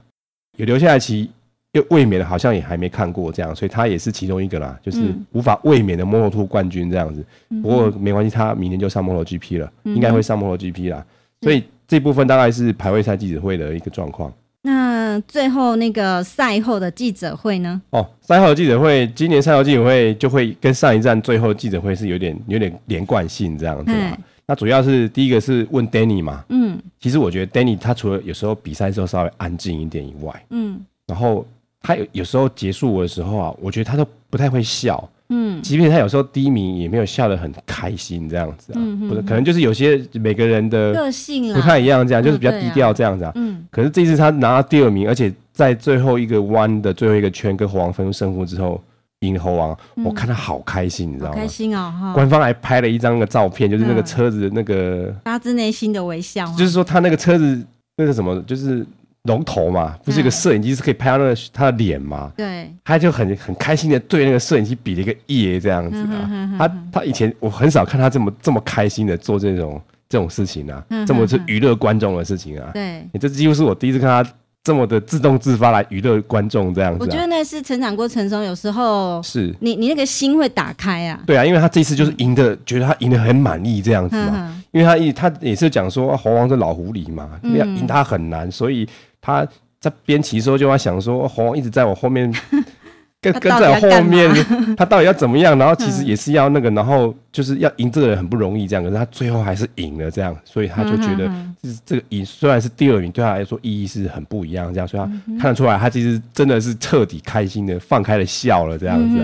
[0.56, 1.30] 有留下来骑
[1.72, 7.24] 又卫冕的，好像也还没看过这样，所以他也是其中一个啦，就是无法卫冕的 Moto2 冠军这样子。
[7.62, 11.04] 不过没关系，他明年就上 MotoGP 了，应该会上 MotoGP 啦。
[11.40, 14.32] 所以这部分大概是排位赛记者会的一个状况。
[14.64, 17.80] 那最后那个赛后的记者会呢？
[17.90, 23.90] 哦，赛后的记者会，今年赛后记者会就会跟上一站最后记者会是有点有点连贯性这样子。
[23.90, 24.12] 嘿
[24.46, 31.46] 那主要是第一个是问 Danny 嘛，嗯，其实我觉得 Danny 他除了有时候比赛的时候稍微安静一点以外，嗯，然后
[31.82, 35.08] 他有有时候结束我的时候啊，我觉得他都不太会笑。
[35.34, 43.32] 嗯，即便他有时候第一名也没有笑得很开心这样子啊，嗯、哼哼不是，可能就是有些每个人的个性不太一样，这样就是比较低调这样子啊。
[43.36, 48.78] 嗯，可是这次他拿到第二名，而且在最后一个弯的最后一个圈跟猴王分胜负之后
[49.20, 51.34] 赢猴王，嗯、我看他好开心，你知道吗？
[51.34, 57.64] 开心哦，官方还拍了一张那个照片，就是那个车子的那个发自内心的微笑，就是说他那个车子
[57.96, 58.84] 那个什么，就是。
[59.28, 62.32] 龙头嘛，不是一个摄影机是可以拍到那个他的脸嘛？
[62.36, 66.50] 对，他就很很开心的对那个摄影机比了一个耶这样子啊。
[66.58, 72.70] 他他以前我很少看他这么这么开心的做这种这种事情啊，这么是娱乐观众的事情啊。
[72.74, 74.28] 对，你这几乎是我第一次看他
[74.64, 76.98] 这么的自动自发来娱乐观众这样子。
[77.00, 81.22] 我觉得那是成长过程中有时候是你你那个心会打开啊。
[81.24, 84.60] 对啊，因为他这次就是赢的，觉得他赢得很满意这样子嘛。
[84.72, 88.84] 因为他一他也是讲说猴王是老狐狸嘛，要赢他很难，所以。
[89.22, 89.48] 他
[89.80, 92.30] 在边骑的时候就在想说，猴王一直在我后面，
[93.22, 94.28] 跟跟在我后面，
[94.76, 95.56] 他到底要怎么样？
[95.56, 98.82] 然后其实也是要那个，然后就是要赢这个人很不容易，这样。
[98.82, 101.28] 可是他最后还是赢了，这样，所以他就觉得，
[101.62, 104.88] 就是这个赢虽然是第二名，对他来说意义是很不一样，这样。
[104.88, 105.08] 所以他
[105.40, 109.18] 看得出来，他其实真的是彻底开心的放开了笑了，这样子。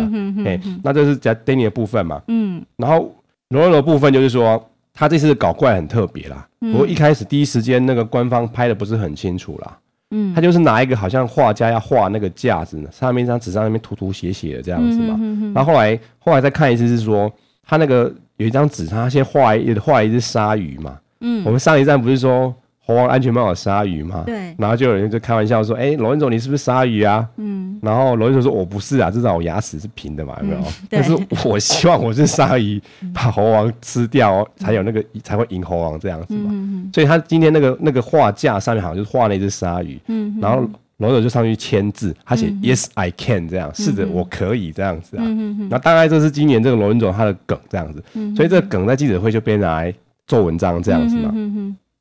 [0.45, 2.23] 哎，那这是在 Danny 的部分嘛？
[2.29, 2.65] 嗯。
[2.77, 3.13] 然后
[3.49, 6.47] 罗罗的部分就是说，他这次搞怪很特别啦。
[6.61, 9.77] 不过一开始第一时间那个官方拍的不是很清楚啦。
[10.11, 15.15] 嗯，他就是拿一个好像画家要画那个架子呢，上面一张纸上那边涂涂写写的这样子嘛。
[15.15, 17.31] 嗯、哼哼哼然后后来后来再看一次是说，
[17.67, 20.99] 他那个有一张纸，他先画一画一只鲨鱼嘛。
[21.21, 22.55] 嗯，我们上一站不是说。
[22.89, 24.23] 猴王安全帽有鲨鱼嘛？
[24.25, 30.61] 对，然后就有人就开玩笑说：“哎、欸，罗文总，你是不是鲨鱼啊？”嗯，然后罗文总说：“我不是啊，至少我牙齿是平的嘛，有没有？
[30.63, 31.13] 嗯、但是
[31.45, 32.81] 我希望我是鲨鱼，
[33.13, 36.51] 把猴王吃掉，才有那个才会赢猴王这样子嘛。
[36.95, 40.01] 所以他今天那个那个画架上面好像就是画那只鲨鱼。
[40.41, 40.67] 然后
[40.97, 45.23] 罗总就上去签字，他写 Yes I can 这样，是的，我可以这样子啊。
[45.69, 48.03] 那大概这是今年这个罗总他的梗这样子，
[48.35, 49.93] 所以这个梗在记者会就被拿来
[50.27, 51.35] 做文章这样子嘛。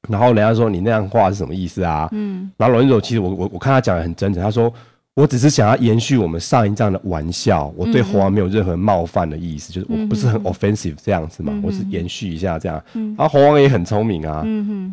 [0.08, 2.08] 然后人家说你那样话是什么意思啊？
[2.12, 4.74] 嗯然后罗总其实我我我看他讲的很真诚，他说
[5.14, 12.82] 我只是想要延续我们上一仗的玩笑，我对猴王没有任何冒犯的意思，就是我不是很 offensive 这样子嘛，我是延续一下这样。
[12.94, 14.46] 然后猴王也很聪明啊，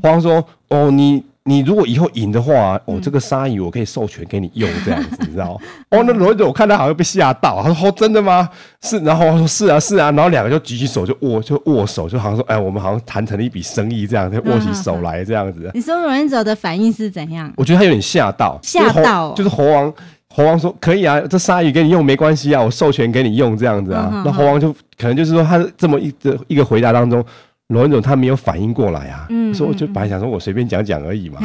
[0.02, 1.22] 猴王说哦你。
[1.46, 5.60] 你如果以后赢的话，哦，这个鲨鱼我可以授权给你用，这样子， 你知道吗？
[5.90, 8.48] 哦，那罗总我看他好像被吓到，他说：“哦，真的吗？
[8.82, 17.52] 是。”然后我说：“是啊，是啊。”然后两个就举起手就握，就握手，就好像说：“哎，我们好像谈成了一笔生意，这样就握起手来这样子。”你说罗总的反应是怎样？
[17.58, 19.92] 我觉得他有点吓到，吓到，就是猴王，
[20.28, 27.22] 猴王说：“可以啊，这鲨鱼给你用没关系啊，我授权给你用这样子啊。”那猴王就可能就是说，他这么一个一个回答当中。
[27.68, 31.40] 罗文总他没有反应过来啊，嗯，所以我就本来想说我随便讲讲而已嘛。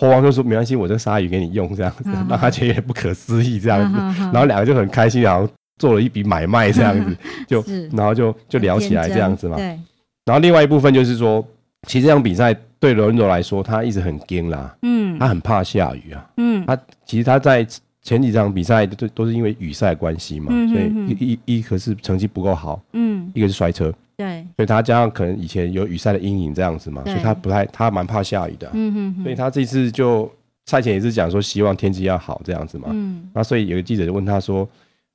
[0.00, 3.98] 猴王就说没关系，我这鲨鱼给你用这样子，让他觉得有点不可思议这样子，
[4.32, 5.46] 然后两个就很开心，然后
[5.78, 9.56] 做了一笔买卖这样子， 就然后就就聊起来这样子嘛。
[9.56, 9.78] 对。
[10.24, 11.46] 然后另外一部分就是说，
[11.86, 17.66] 其实这场比赛对罗文总来说，他一直很惊啦，嗯，他很怕下雨啊，嗯，他其实他在
[18.00, 23.92] 前几场比赛都都是因为雨赛关系嘛，所以一一一个是成绩不够好，嗯，一个是摔车。
[24.22, 28.70] 对，所以他加上可能以前有雨赛的阴影这样子嘛，所以他不太，他蛮怕下雨的。
[28.72, 30.30] 嗯哼哼，所以他这次就
[30.66, 32.88] 赛前也是讲说希望天气要好这样子嘛。
[32.92, 34.68] 嗯，那所以有个记者就问他说，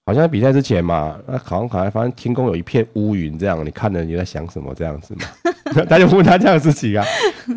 [0.05, 5.83] 好像在比赛之前嘛，那好像好像发现天空有一片乌云这样，你看了你在想什么这样子嘛？
[5.87, 7.05] 他就问他这样的事情啊，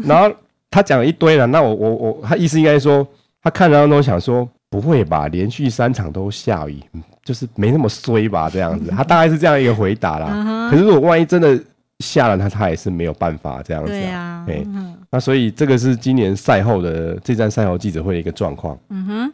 [0.05, 0.33] 然后
[0.71, 3.05] 他讲了一堆了，那我我我他意思应该说，
[3.43, 4.49] 他看了当中想说。
[4.73, 5.27] 不会吧？
[5.27, 6.81] 连续三场都下雨，
[7.31, 8.51] 就是没那么衰吧？
[8.51, 10.69] 这样子，他大概是这样一个回答啦。
[10.69, 11.57] 可是如果万一真的
[12.01, 14.43] 下了，他他也是没有办法这样子啊。
[14.45, 14.67] 对，
[15.13, 18.77] 那所以这个是今年赛后的这站赛后记者会的一个状况。
[18.89, 19.33] 嗯哼，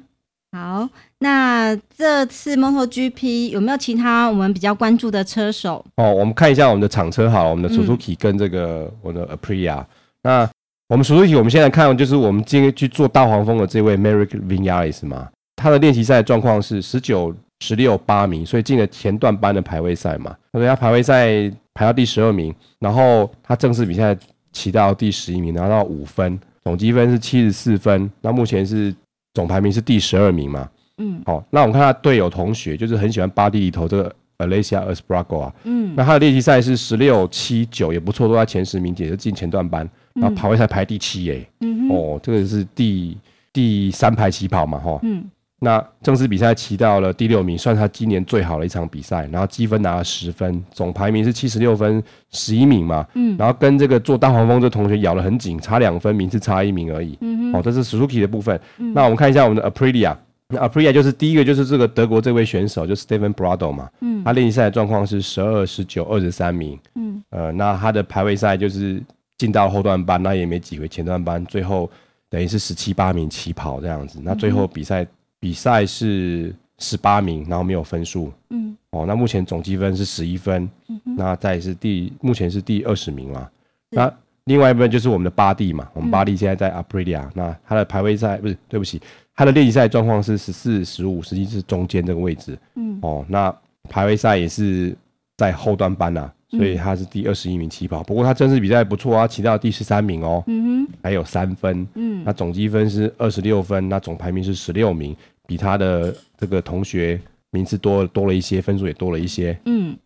[0.53, 0.87] 好，
[1.21, 5.83] 那这次 MotoGP 有没有其他我们比较关注的车手？
[5.97, 9.83] 哦，我们看一下我们的厂车好，我们的 Suzuki 跟这个我的 Aprilia。
[10.23, 10.47] 那
[10.91, 20.37] 我们 Suzuki，我们现在看就是我们今天去做大黄蜂的这位 Maverick Vinales 嘛，他的练习赛状况是十九、十六、八名，所以进了前段班的排位赛嘛。
[20.53, 21.29] 所以他排位赛
[21.75, 24.17] 排到第十二名，然后他正式比赛
[24.53, 28.11] 骑到第十一名，拿到五分，总积分是七十四分。
[28.21, 28.95] 那目前是
[29.35, 30.69] 总排名是第十二名嘛。
[30.99, 35.55] 嗯，好，那我们看他队友同学，就是很喜欢巴蒂里头这个 Alessia Espargaro 啊。
[35.65, 39.89] 嗯，那他的练习赛是十六、七、九也不错，都在前十名，也就进前段班。
[40.15, 43.15] 然后跑位赛排第七诶，嗯、哦，这个是第
[43.53, 45.23] 第三排起跑嘛，哈，嗯，
[45.67, 52.01] 那正式比赛骑到了第六名，算他今年最好的一场比赛，然后积分拿了十分，总排名是七十六分，
[52.31, 60.17] 十一名嘛，嗯，然后跟这个做大黄蜂这同学咬得很紧，差两分，名次差一名而已，嗯哼，哦，这是 Suzuki 的部分，嗯、那我们看一下我们的 Aprilia，
[60.51, 69.03] 那 Aprilia 就是第一个就是这个德国这位选手，就是 Stephen Brado 嘛，嗯，他练习赛的状况是十二、十九、二十三名，嗯，呃，那他的排位赛就是。
[69.39, 71.91] 进到后段班，那也没挤回前段班，最后
[72.31, 74.19] 等于是十七八名起跑这样子。
[74.23, 75.07] 那最后比赛、
[75.39, 78.33] 比赛是十八名，然后没有分数。
[78.51, 80.69] 嗯，哦，那目前总积分是十一分。
[80.89, 83.49] 嗯哼，那再是第目前是第二十名嘛。
[83.91, 84.13] 那
[84.45, 89.01] 另外一部分就是我们的巴蒂嘛，我们巴蒂现在在 Aprilia、嗯、那他的排位赛不是，对不起，
[89.35, 92.59] 他的练习赛状况是十四、十五，实际是中间这个位置。
[92.75, 93.55] 嗯，哦，那
[93.89, 94.97] 排位赛也是
[95.37, 96.33] 在后端班啊。
[96.49, 105.15] 所以他是第二十一名起跑，不过他正式比赛不错啊，骑到第十三名哦，嗯哼，还有三分，嗯，那总积分是二十六分，那总排名是十六名，
[105.47, 107.21] 比他的这个同学
[107.51, 109.97] 名次多多了一些，分数也多了一些，嗯，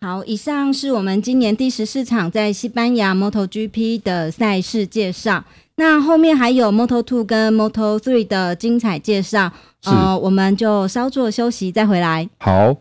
[0.00, 5.44] 好，以上是我们今年第十四场在西班牙 MotoGP 的赛事介绍，
[5.76, 9.90] 那后面还有 Moto Two 跟 Moto Three 的精彩介绍，是。
[9.90, 12.76] 呃，我们就稍作休息再回来，好。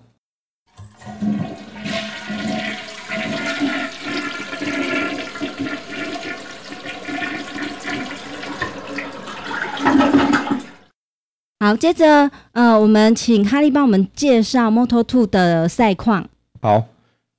[11.60, 16.24] 好，接着呃，我们请哈利帮我们介绍 Moto2 的赛况。
[16.62, 16.84] 好，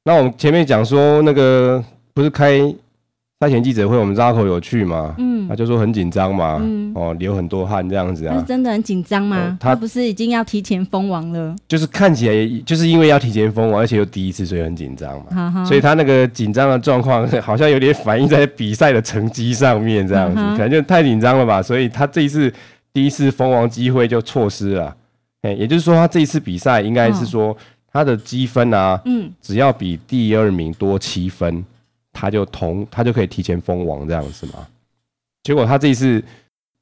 [0.05, 2.59] 那我们前面讲说那个不是开
[3.39, 5.15] 赛前记者会，我们 Zarco 有去嘛？
[5.19, 8.37] 嗯，他就说很紧张嘛，嗯，哦，流很多汗这样子啊。
[8.37, 9.37] 是真的很紧张吗？
[9.37, 11.55] 哦、他，他不是已经要提前封王了？
[11.69, 15.27] 就是看起来就是因为要提前封王，而且又第一次，所以很紧张嘛。
[15.33, 21.63] 好好，所以他那个紧张的状况 好像有点反映在比赛的成绩上面，这样子，可能就太紧张了吧。
[21.63, 22.53] 所以他这一次。
[22.93, 24.97] 第一次封王机会就错失了，
[25.43, 27.57] 哎，也就是说，他这一次比赛应该是说
[27.93, 31.65] 他的积分啊，嗯，只要比第二名多七分，
[32.13, 34.67] 他就同他就可以提前封王这样子嘛。
[35.45, 36.23] 结果他这一次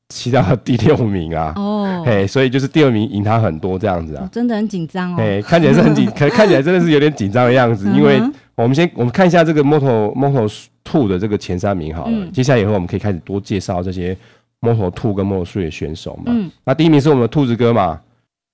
[0.08, 1.52] 骑到了第六名啊。
[1.56, 4.28] 哦，嘿，所以就是第二名赢他很多这样子啊。
[4.32, 5.16] 真的很紧张哦。
[5.18, 7.90] 哎，看起来是很紧，可 看起来真的是有点紧张的样子。
[7.92, 8.20] 因为
[8.54, 12.26] 我们先我们看一下这个 Moto Moto Two 的这个前三名好了。
[12.32, 14.16] 接下来以后我们可以开始多介绍这些
[14.60, 16.24] Moto Two 跟 Moto Three 的选手嘛。
[16.26, 16.50] 嗯。
[16.64, 18.00] 那第一名是我们的兔子哥嘛。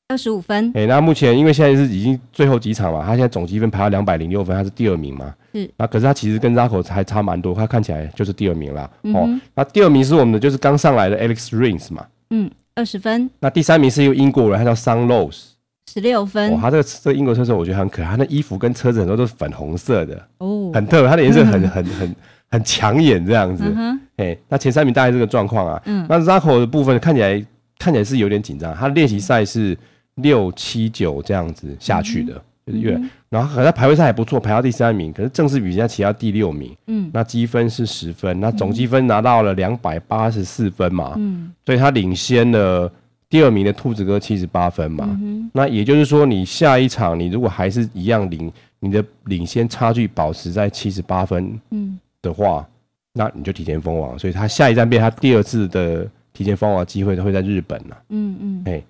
[0.09, 5.35] 二十五分，哎、欸，那目前因为现在是已经最后几场嘛，他现在总积分排到两百零六分，他是第二名嘛。
[5.55, 8.91] 是，那可是他其实跟 Zarco 还差蛮多，他看起来就是第二名啦。
[9.05, 12.05] 嗯、哦，那第二名是我们的就是刚上来的 Alex Rins 嘛。
[12.29, 13.31] 嗯，二十分。
[13.41, 15.45] 那第三名是一个英国人，他叫 Sun Rose，
[15.91, 16.53] 十六分。
[16.53, 22.17] 哦，他这个这个英国车手我觉得很可爱，他那衣服跟车子很多都是粉红色的哦，很特别，他的颜色很 很很
[22.53, 23.65] 很抢眼这样子。
[23.65, 25.83] 哎、嗯哼，那前三名大概这个状况啊。
[25.87, 27.45] 嗯，那 Zarco 的部分看起来
[27.77, 29.77] 看起来是有点紧张，他练习赛是。
[30.17, 32.35] 六七九这样子下去的，
[32.67, 33.01] 就是越，
[33.31, 42.93] 然后可能排位赛还不错，排到第三名，可是正式比赛骑到第六名，嗯，那积分是十分，那总积分拿到了两百八十四分嘛，嗯，所以他领先了
[43.31, 52.67] 第二名的兔子哥七十八分嘛，嗯那也就是说，你下一场你如果还是一样领，你的领先差距保持在七十八分，嗯的话，
[53.13, 58.83] 那你就提前封王，所以他下一站变他第二次的提前封王机会都会在日本了，嗯嗯，哎，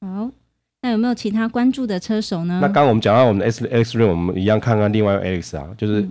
[0.00, 0.30] 好。
[0.82, 2.58] 那有没有其他关注的车手呢？
[2.62, 6.02] 那刚刚我们讲到我们的 S X Ring，我们一样看看另外 Alex 啊，就是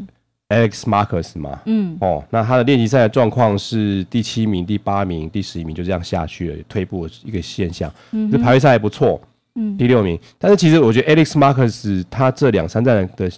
[0.49, 1.59] Alex Marquez 嘛。
[1.65, 1.97] 嗯。
[2.01, 7.91] 哦，那他的练习赛的状况是第七名、第八名、第十一名，就这样下去了，退步的一个现象。
[8.11, 8.30] 嗯。
[8.30, 9.19] 这排位赛还不错。
[9.55, 9.75] 嗯。
[9.75, 13.32] 第六名，但是其实我觉得 Alex Marquez 他这两三站的。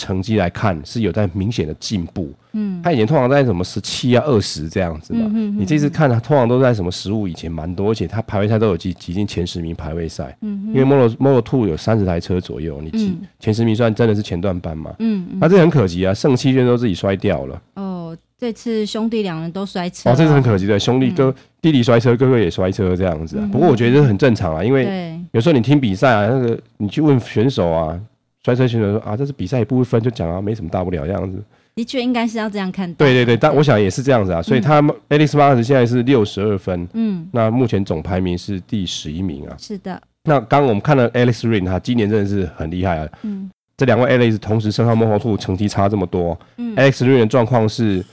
[0.00, 10.74] 成绩来看是有在明显的进步，嗯，他以前通常在什么十七啊、二十这样子嘛，嗯你这次看他通常都在什么十五以前蛮多，而且他排位赛都有挤挤进前十名排位赛，嗯，嗯。
[10.74, 15.40] 因为 Moto Moto Two 有三十台车左右，你挤前十名算真的是前段班嘛，嗯，那、嗯。
[15.44, 28.00] 啊、这很可惜啊，剩七圈都自己摔掉了，哦，这次兄弟两人都摔车，哦，这是很可惜的，兄弟哥、嗯、弟弟摔车，哥哥也摔车这样子不过我觉得这很正常啊，因为有时候你听比赛啊，那个你去问选手啊。
[28.44, 31.42] 摔车选手说啊，这是比赛一部分，就讲啊，没什么大不了这样子。
[31.74, 32.92] 的确应该是要这样看。
[32.94, 34.42] 对对对，但我想也是这样子啊。
[34.42, 39.54] 所以他 Alex Marquez 现在是六十二分，嗯，那目前总排名是第十一名啊。
[39.58, 40.00] 是的。
[40.24, 43.08] 那刚刚我们看了 Alex Rins，他今年真的是很厉害啊。
[43.22, 43.50] 嗯。
[43.76, 46.38] 这两位 Alex 同时升上 Moto2 成绩差这么多。
[46.56, 46.74] 嗯。
[46.76, 48.04] Alex Rins 的状况是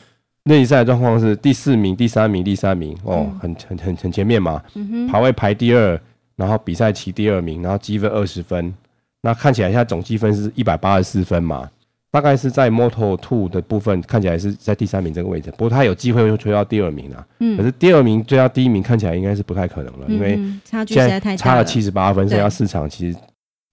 [0.43, 4.61] 练习赛的状况是第四名、第三名、第三名哦，很很很很前面嘛。
[4.75, 5.07] 嗯哼。
[5.07, 5.99] 排位排第二，
[6.35, 8.73] 然后比赛骑第二名，然后积分二十分。
[9.27, 11.69] 那看起来现在总积分是一百八十四分嘛，
[12.09, 17.27] 大概是在 Moto Two 的部分看起来是在第三名这个位置，不过他有机会会追到第二名啊。
[17.39, 17.57] 嗯。
[17.57, 23.19] 可是第二名追到第一名看起来应该是不太可能了，因为差距实在太差了七十八分，剩下四场其实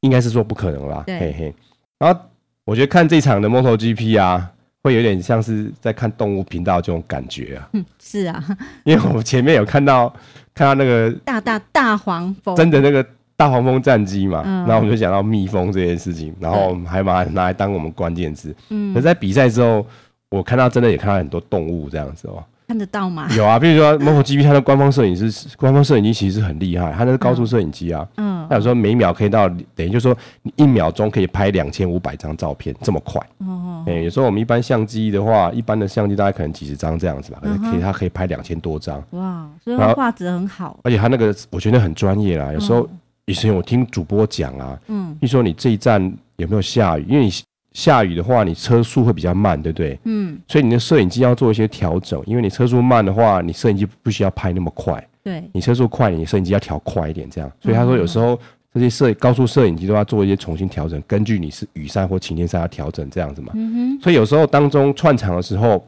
[0.01, 1.05] 应该是说不可能啦。
[1.07, 1.55] 对嘿嘿。
[2.01, 2.21] 然后
[2.65, 4.51] 我觉得看这场的 Moto GP 啊，
[4.83, 7.69] 会有点像是在看动物频道这种感觉啊。
[7.75, 8.45] 嗯，是啊。
[8.83, 10.13] 因为我们前面有看到
[10.53, 13.07] 看到那个大大大黄蜂，真的那个。
[13.37, 18.55] 大黄蜂战机嘛，嗯、然后我们就讲到蜜蜂这件事情，然后还把它拿来当我们关键字。
[18.71, 19.85] 嗯，可在比赛之后，
[20.31, 22.43] 我看到真的也看到很多动物这样子哦。
[22.67, 23.29] 看得到吗？
[23.37, 28.07] 有啊，比如说 MotoGP 它的官方摄影师，官方摄影机其实是很厉害，它那是高速摄影机啊。
[28.17, 28.47] 嗯。
[28.49, 33.21] 它有时候每秒可以到，等于就是说你一秒钟可以拍两千五百张照片，这么快。
[33.39, 33.85] 哦。
[33.87, 39.03] 哎，有时候我们一般相机的话，一般的相机大概可能几十张这样子吧，可是可以它可以拍两千多张。
[39.11, 40.79] 哇，所以画质很好。
[40.85, 42.89] 而且它那个我觉得很专业啦，有时候。
[43.27, 46.01] 以前我听主播讲啊，嗯，你说你这一站
[46.37, 47.07] 有没有下雨？
[47.09, 47.33] 因为你
[47.73, 49.99] 下雨的话，你车速会比较慢，对不对？
[50.05, 55.03] 嗯，所以你的摄影机要做一些调整，因为你车速慢的话，你摄影机不需要拍那么快。
[55.23, 57.51] 对，你车速快，你摄影机要调快一点，这样。
[57.61, 58.39] 所以他说有时候
[58.75, 63.53] 这些摄高速摄影机都要做一些重新调整，根据你是雨山或晴天山要调整这样子嘛。
[63.55, 64.01] 嗯哼。
[64.03, 65.83] 所以有时候当中串场的时候。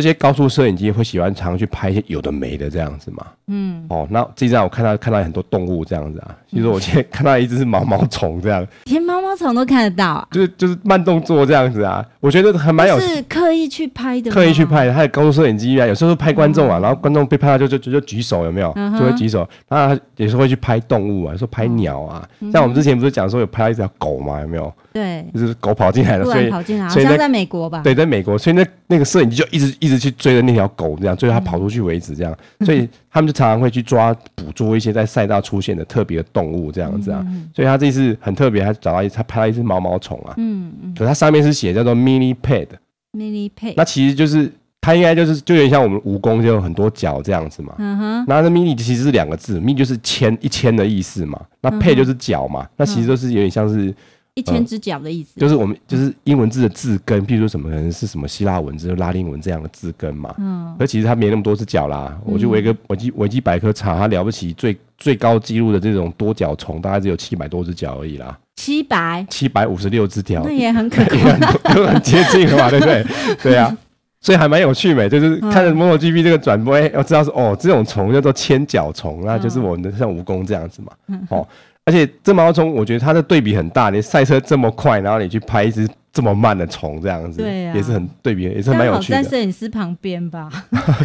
[0.00, 3.26] 这些高速摄影机会喜欢常常去拍一些有的没的这样子嘛？
[3.48, 10.28] 嗯，哦，那这一站我看到看到很多动物这样子啊，其实我今天看到一只是毛毛虫这样，连毛毛虫都看得到啊？
[10.30, 18.72] 就是就是慢动作这样子啊，我觉得还蛮有，是刻意去拍的，刻意去拍的，还有高速摄影机啊，有时候拍观众啊，然后观众被拍到就就就就举手有没有？
[18.98, 24.72] 就会举手，然后有时候会去拍动物啊，说拍鸟啊，像我们之前不是讲说有拍到一条狗嘛，有没有？
[24.92, 27.80] 对，就是狗跑进来了，所以跑进来，好像在美国吧？
[27.82, 32.36] 对，在美国，所以那那个摄影机就一直一直去追着那条狗，这样追到它跑出去为止，这样。
[32.60, 37.24] 所以他们就常常会去抓捕捉一些在赛道出现的特别的动物，这样子啊。
[37.54, 40.34] 所以他这次很特别，他找到一，他拍了一只毛毛虫啊。
[40.36, 40.94] 嗯嗯。
[40.98, 43.74] 可它上面是写叫做 Mini Pad，Mini Pad。
[43.76, 47.74] 那其实就是它应该就是就有点像我们蜈蚣，就有很多脚这样子嘛。
[47.78, 48.24] 嗯哼。
[48.28, 51.40] 那这 Mini 其实是两个字，Mini 就是千一千的意思嘛。
[51.60, 52.66] 那 Pad 就是脚嘛。
[52.76, 53.94] 那其实都是有点像是。
[54.38, 60.32] 一千只脚的意思，就是我们就是英文字的字根，譬如说什么可能是什么希腊文字、拉丁文这样的字根嘛。
[60.38, 60.72] 嗯。
[60.78, 62.16] 而其实它没那么多只脚啦。
[62.24, 68.38] 嗯、我就维个维基维基百科查，它了不起最最高纪录的这种多脚虫，大概只有七百多只脚而已啦。
[68.54, 69.26] 七百。
[69.28, 70.42] 七百五十六只脚。
[70.44, 71.40] 那也很可观，
[71.74, 73.04] 都很接近了嘛，对不对？
[73.42, 73.76] 对啊。
[74.20, 80.92] 所以还蛮有趣的，就是看着 MotoGP 这个转播，哎、欸，要知道说哦，这种虫叫做千脚虫，那就是我们的像蜈蚣这样子嘛。
[81.06, 81.46] 嗯哦。
[81.88, 83.88] 而且这毛虫，我觉得它的对比很大。
[83.88, 89.22] 你赛车这么快，然后你去拍一只这么慢的虫，这样子，对啊，也是很对比，也是蛮有趣的。
[89.22, 90.50] 在摄影师旁边吧。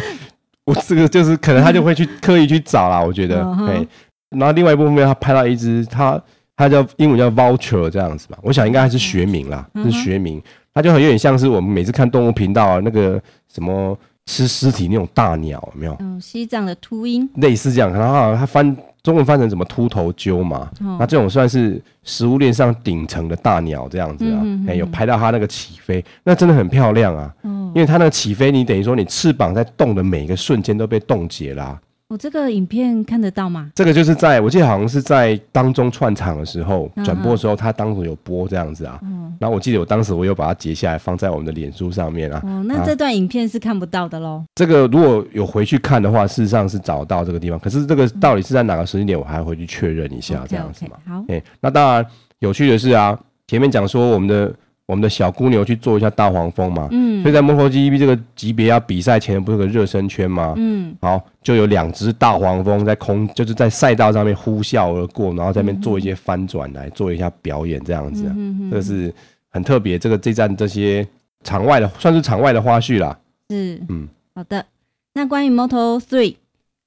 [0.66, 3.42] 我这个就是可能他就会去刻意去找啦，我觉得。
[3.66, 3.88] 对。
[4.38, 6.20] 然后另外一部分，他拍到一只，它
[6.54, 8.38] 它叫英文叫 vulture 这样子吧。
[8.42, 10.42] 我想应该还是学名啦，是学名。
[10.74, 13.18] 它就很有点像是我们每次看动物频道啊，那个
[13.50, 15.96] 什么吃尸体那种大鸟，有没有？
[16.00, 17.26] 嗯，西藏的秃鹰。
[17.36, 18.76] 类似这样，然后它翻。
[19.04, 20.68] 中文翻成什么秃头鸠嘛？
[20.80, 27.32] 哦、那这种算是食物链上顶层的大鸟这样子啊，哎、嗯欸，有拍到它那个起飞，那真的很漂亮啊。
[27.42, 31.78] 嗯、因为它那个起飞，你等于说你翅膀在动的每一个瞬间都被冻结啦。
[32.14, 33.68] 我这个影片看得到吗？
[33.74, 39.00] 这个就是在我记得好像是在当中串场的时候转播的时候，他当时有播这样子啊。
[39.40, 42.40] 然后我记得我当时我有把它截下来放在我们的脸书上面啊。
[42.44, 44.44] 哦，那这段影片是看不到的喽。
[44.54, 47.58] 这个如果有回去看的话，事实上是找到这个地方。
[47.58, 50.96] 可是这个到底是在哪个时间点，我还要回去确认一下这样子嘛。
[51.08, 52.06] 好，哎，那当然
[52.38, 54.54] 有趣的是啊，前面讲说我们的。
[54.86, 60.52] 我们的小公牛去做一下大黄蜂嘛，嗯，所以在 MotoGP 这个级别要比赛前不是有个热身圈吗？
[60.58, 69.10] 嗯，好，就有两只大黄蜂在空，就是在赛道上面呼啸而过，然后在那边做一些翻转来做一下表演，这样子，啊，嗯，这是
[69.48, 69.98] 很特别。
[69.98, 71.06] 这个这站这些
[71.44, 73.18] 场外的算是场外的花絮啦。
[73.48, 74.66] 是，嗯，好的。
[75.14, 76.36] 那关于 Moto Three，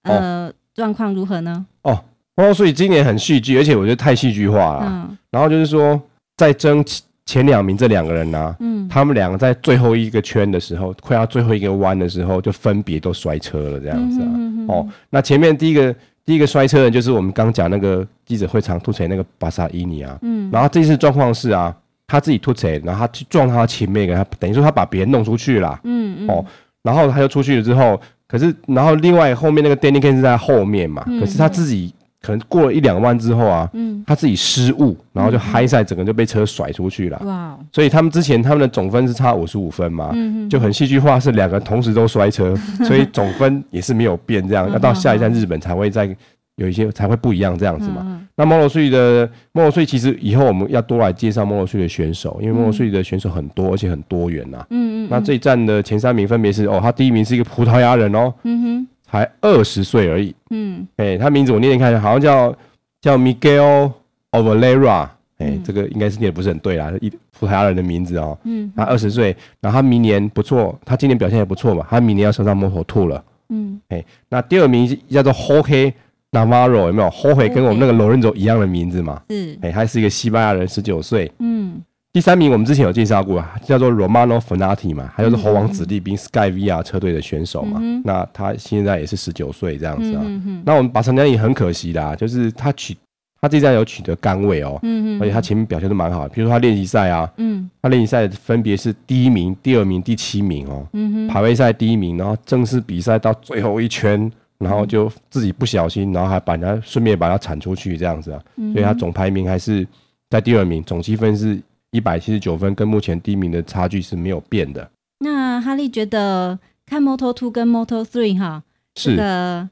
[0.04, 1.66] 呃，状况如何呢？
[1.82, 2.04] 哦
[2.36, 4.84] ，Moto3 今年很戏剧，而且我觉得太戏剧化了。
[4.86, 6.00] 嗯，然后就是说
[6.36, 6.86] 在争。
[7.28, 14.28] 前两名这两个人呢、啊，嗯，他们两个在最后一个圈的时候，快要最后一个弯的时候，就分别都摔车了，这样子啊。
[14.30, 15.94] 嗯、哼哼哦，那前面第一个
[16.26, 20.18] 第一个摔车的，就是我们刚讲那个记者会场吐槽那个巴萨伊尼啊。
[20.22, 20.50] 嗯。
[20.50, 21.76] 然后这次状况是啊，
[22.08, 25.78] 他自己突锤，然后他去撞他前面一个，他等于说他把别人弄出去了。
[25.84, 26.30] 嗯嗯。
[26.30, 26.46] 哦，
[26.82, 31.94] 然后他就出去了之后，可是然后另外后面那个 Danny K 是在后面嘛，嗯、可是他自己。
[32.22, 37.22] 可能过了一两万之后啊，嗯，他自己失误，然后就嗨赛，整个就被车甩出去了。
[37.26, 37.58] 哇！
[37.72, 42.56] 所以他们之前他们的总分是差五十五分嘛，嗯，就很戏剧化，是两个同时都摔车，
[42.86, 46.14] 所以总分也是没有变，这样要到下一站日本才会再
[46.56, 48.20] 有一些才会不一样这样子嘛。
[48.36, 54.66] 那 Moto3 的 Moto3 其实以后我们要多来介绍 Moto3 的选手，因为 Moto3 的选手很多而且很多元呐。
[54.72, 55.08] 嗯嗯。
[55.10, 58.34] 那这一站的前三名分别是哦，他第一名是一个葡萄牙人哦。
[58.44, 58.88] 嗯哼。
[59.10, 62.56] 才二十岁而已，嗯，哎、欸，他名字我念念看，好像叫
[63.02, 63.92] 叫 Miguel
[64.32, 75.94] Oliveira，哎、欸，这个应该是念的不是很对啦，一葡萄牙人的名字哦、喔，嗯，他二十岁，然后他明年不错，他今年表现也不错嘛，他明年要升上 Moto2 了，嗯，哎、欸，那第二名叫做 Jorge
[76.32, 81.82] Navarro，有没有？Jorge 跟我们那个 Lorenzo 一样的名字嘛，是，哎、欸，他是一个西班牙人，十九岁，嗯。
[82.18, 87.80] 第三名我们之前有介绍过啊，叫做 Romano Fenati 嘛，他就是猴王子弟兵 Sky VR 车队的选手嘛。
[87.80, 90.24] 嗯、那他现在也是十九岁这样子啊。
[90.66, 92.98] 那我们巴萨尼也很可惜啦，就是他取
[93.40, 100.88] 他这站有取得杆位哦，嗯、而且他前面表现都蛮好的，比如说他练习赛啊，嗯、他练习赛分别是第一名、第二名、第七名哦。
[100.94, 108.42] 嗯，排位赛第一名，然后正式比赛到最后一圈，然后就自己不小心，然后还把人家顺便把他铲出去这样子啊。
[108.56, 109.88] 嗯、所以他总排名还是
[110.32, 111.62] 在第二名，总积分是。
[111.98, 114.88] 一百七十九分，跟目前第一名的差距是没有变的。
[115.18, 118.62] 那哈利觉得看 Moto Two 跟 Moto Three 哈，
[118.96, 119.68] 是这个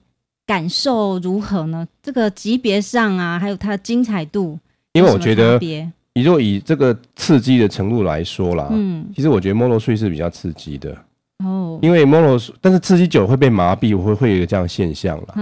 [0.48, 1.88] 感受如何呢？
[2.02, 4.58] 这个级别上啊，还有它的精彩度，
[4.94, 5.60] 因为我觉得，
[6.16, 10.98] 你若以这个刺激的程度来说啦，嗯，其实我觉得 Moto Three 是比较刺激的。
[11.44, 15.34] 哦，因为 Moto，但是刺激久会被麻痹，会会有一个这样的现象了。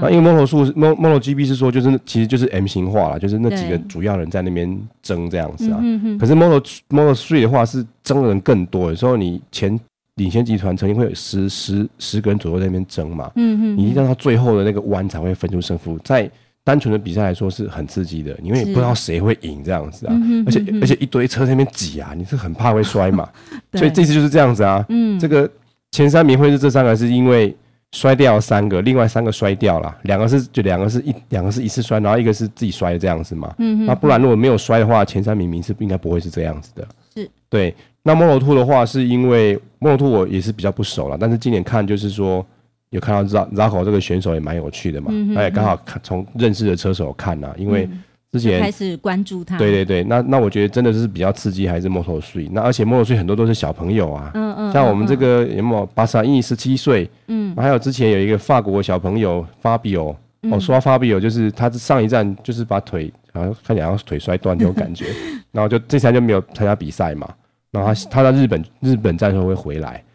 [0.00, 5.80] 那因为 Moto 数 Moto GB 是说，就是其实就是 M 型化了，就是那几个主要人在那边争这样子啊。
[6.20, 9.78] 可是 Moto Moto Three 的话是争的人更多，有时候你前
[10.14, 13.32] 领先集团曾经会有十十十个人左右在那边争嘛。
[13.34, 13.76] 嗯嗯。
[13.76, 16.30] 你一定要到最后的那个弯才会分出胜负，在
[16.64, 20.14] 单纯的比赛来说是很刺激的，因为你不知道谁会赢这样子啊。
[20.46, 23.28] 而且而且一堆车在那边挤啊，你是很怕会摔嘛。
[23.74, 24.84] 所以这次就是这样子啊。
[24.88, 25.18] 嗯。
[25.18, 25.50] 这个。
[25.92, 27.52] 前三名会是这三个，是因为
[27.90, 33.52] 摔掉三个，另外三个摔掉了，两个是就两个是一两个是一次摔，然后一个是自己摔的这样子嘛。
[33.58, 33.86] 嗯哼。
[33.86, 36.86] 那不然如果没有摔的话，前三名名次应该不会是这样子的。
[37.12, 37.28] 是。
[37.48, 37.74] 对。
[38.04, 42.46] 那 Moto2 的话，是因为 Moto2 我也是比较不熟了，但是今年看就是说
[42.90, 45.08] 有看到 Zarco 这个选手也蛮有趣的嘛。
[45.10, 45.36] 嗯哼。
[45.36, 47.88] 哎，刚好看从认识的车手看呐，因为
[48.32, 49.58] 之前开始关注他。
[49.58, 52.48] 对对对，那那我觉得真的是比较刺激，还是 Moto3。
[52.52, 60.14] 那而且 Moto3 很多都是小朋友啊，嗯嗯，像我们这个有没有巴萨伊十七岁，嗯，还有之前有一个法国小朋友 Fabio，
[60.50, 65.06] 哦，说 Fabio 就是他上一站就是把腿好像看起来好像腿摔断那种感觉，
[65.52, 67.28] 然后就这三就没有参加比赛嘛，
[67.72, 70.09] 然后他他在日本日本站时候会回来，他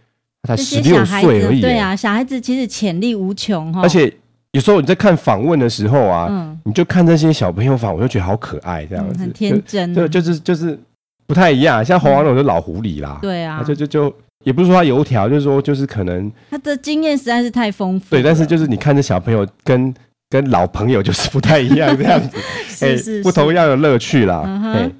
[0.45, 4.13] 才十六岁而已，对啊，小孩子其实潜力无穷哈，而且。
[4.51, 10.79] 有时候你在看访问的时候啊，嗯、你就看这些小朋友访，我就觉得好可爱，这样子，嗯、很天真，就就是就是
[11.27, 11.83] 不太一样。
[11.83, 14.15] 像侯王龙就老狐狸啦，嗯、对啊，就就就
[14.45, 18.05] 也不是说他油条，就是说就是可能他的经验实在是太丰富。
[18.11, 19.93] 对，但是就是你看这小朋友跟
[20.29, 22.37] 跟老朋友就是不太一样，这样子，
[22.69, 24.41] 是，是，是、欸、不同样的乐趣啦。
[24.45, 24.91] 嗯哼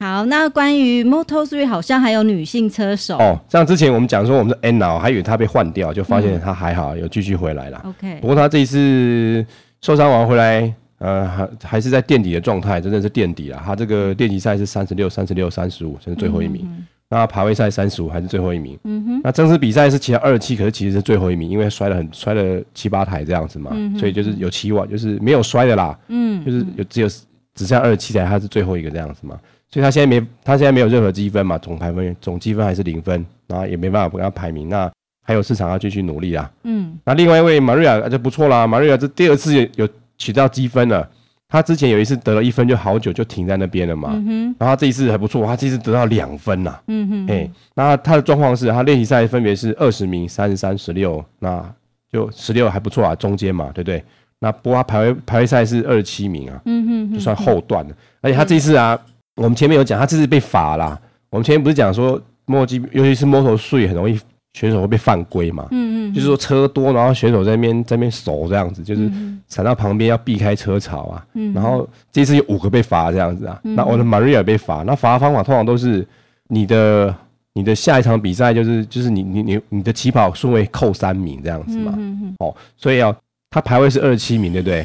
[0.00, 7.78] 好，那关于 Moto3 好像还有女性车手哦，像之前我们讲说我们的 Anna，还以为她被换掉，就发现她还好，有继续回来了。
[7.84, 9.44] OK，不过她这一次
[9.82, 13.60] 受伤完回来，呃，还还是在垫底的状态，真的是垫底了。
[13.62, 16.66] 她这个练习赛是三十六、三十六、三十五，甚至最后一名。
[17.10, 18.78] 那排位赛三十五还是最后一名。
[18.84, 19.20] 嗯哼。
[19.22, 25.98] 那正式比赛是骑到二十七，可是其实是最后一名，因为摔了很摔了七八台这样子嘛，嗯、所以就是有期望，就是没有摔的啦。
[26.08, 26.42] 嗯。
[26.42, 27.08] 就是有只有
[27.54, 29.38] 只剩二十七台，他是最后一个这样子嘛。
[29.72, 34.90] 所以他现在没，他现在没有任何积分嘛，总排分总积分还是零分，然后也没办法跟他排名，那
[35.22, 36.50] 还有市场要继续努力啊。
[36.64, 41.08] 嗯，那另外一位马瑞亚就不错啦，马瑞亚这第二次有取到积分了，
[41.48, 51.64] 他之前有一次得了一分就好久就停在那边了嘛，嗯哼，然后他这一次还不错，他这次得到两分呐，嗯哼，哎，那他的状况是他练习赛分别是二十名、三十三、十六，那
[52.10, 54.02] 就十六还不错啊，中间嘛，对不对？
[54.40, 59.00] 那不过他排位排位赛是二十七名啊，嗯哼，就算后段了，而且他这一次啊。
[59.36, 60.98] 我们前面有讲，他这次被罚啦。
[61.30, 64.18] 我们前面不是讲说，Moto，尤其是 Moto3 很容易
[64.52, 65.68] 选手会被犯规嘛。
[65.70, 66.14] 嗯嗯。
[66.14, 69.10] 就是说车多，然后选手在那边在那边守这样子，就是
[69.46, 71.24] 闪到旁边要避开车潮啊。
[71.34, 71.54] 嗯。
[71.54, 73.58] 然后这次有五个被罚这样子啊。
[73.62, 76.06] 那我的 Maria 被罚，那罚的方法通常都是
[76.48, 77.14] 你的
[77.52, 81.94] 你的下一场比赛就是就是你你你你的起跑顺位扣三名这样子嘛。
[81.96, 82.34] 嗯嗯。
[82.38, 83.16] 哦，所以啊，
[83.50, 84.84] 他排位是二十七名，对不对？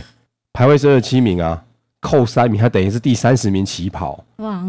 [0.53, 1.59] 排位是二十七名啊。
[2.05, 4.63] 扣三名，他等于是第三十名起跑，哇，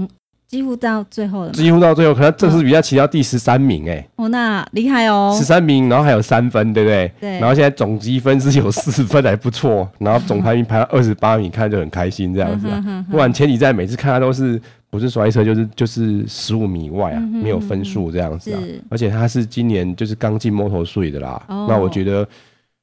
[0.49, 7.13] 几乎到最后了，几乎到最后，可能正式比赛骑到第十三名，哎，哦，那厉害哦，十三名，然后还有三分，对不对？
[7.21, 13.05] 对，然后现在总积分是有四分，还不错，然后总排名排到二十八名，看就很开心这样子啊。
[13.11, 14.59] 不然前几站每次看他都是
[14.89, 18.61] 不是摔车就是就是十五米外啊，没有分数这样子啊。
[18.89, 22.27] 而且他是今年就是刚进 Moto3 的啦，那我觉得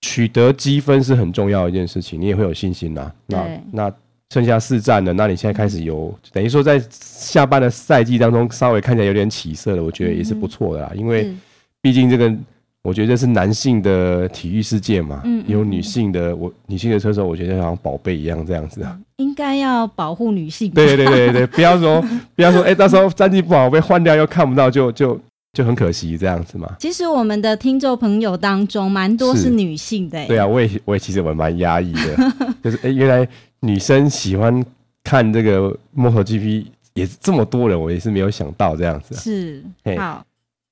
[0.01, 3.09] 取得积分是很重要的一件事情，你也会有信心呐。
[3.27, 3.93] 那那。
[4.33, 10.91] 剩下四站了，那你现在开始有等于说在下半的赛季当中稍微看起来有点起色了，我觉得也是不错的啦。
[10.95, 11.31] 因为
[11.83, 12.33] 毕竟这个，
[12.81, 18.97] 我觉得这是男性的体育世界嘛，有女性的我女性的车手，我觉得好像宝贝一样这样子啊。
[19.17, 20.71] 应该要保护女性。
[20.71, 22.03] 对对对对， 不要说
[22.35, 25.19] 不要说，哎，到时候战绩不好被换掉又看不到，就就
[25.53, 26.75] 就很可惜这样子嘛。
[26.79, 30.25] 其实我们的听众朋友当中蛮多是女性的。
[30.25, 32.31] 对啊，我也我也其实我蛮压抑的，
[32.63, 33.27] 就是哎原来。
[33.63, 34.63] 女生喜欢
[35.05, 39.15] 看这个 MotoGP 也是这么多人，我也是没有想到这样子。
[39.15, 40.21] 是，嘿好，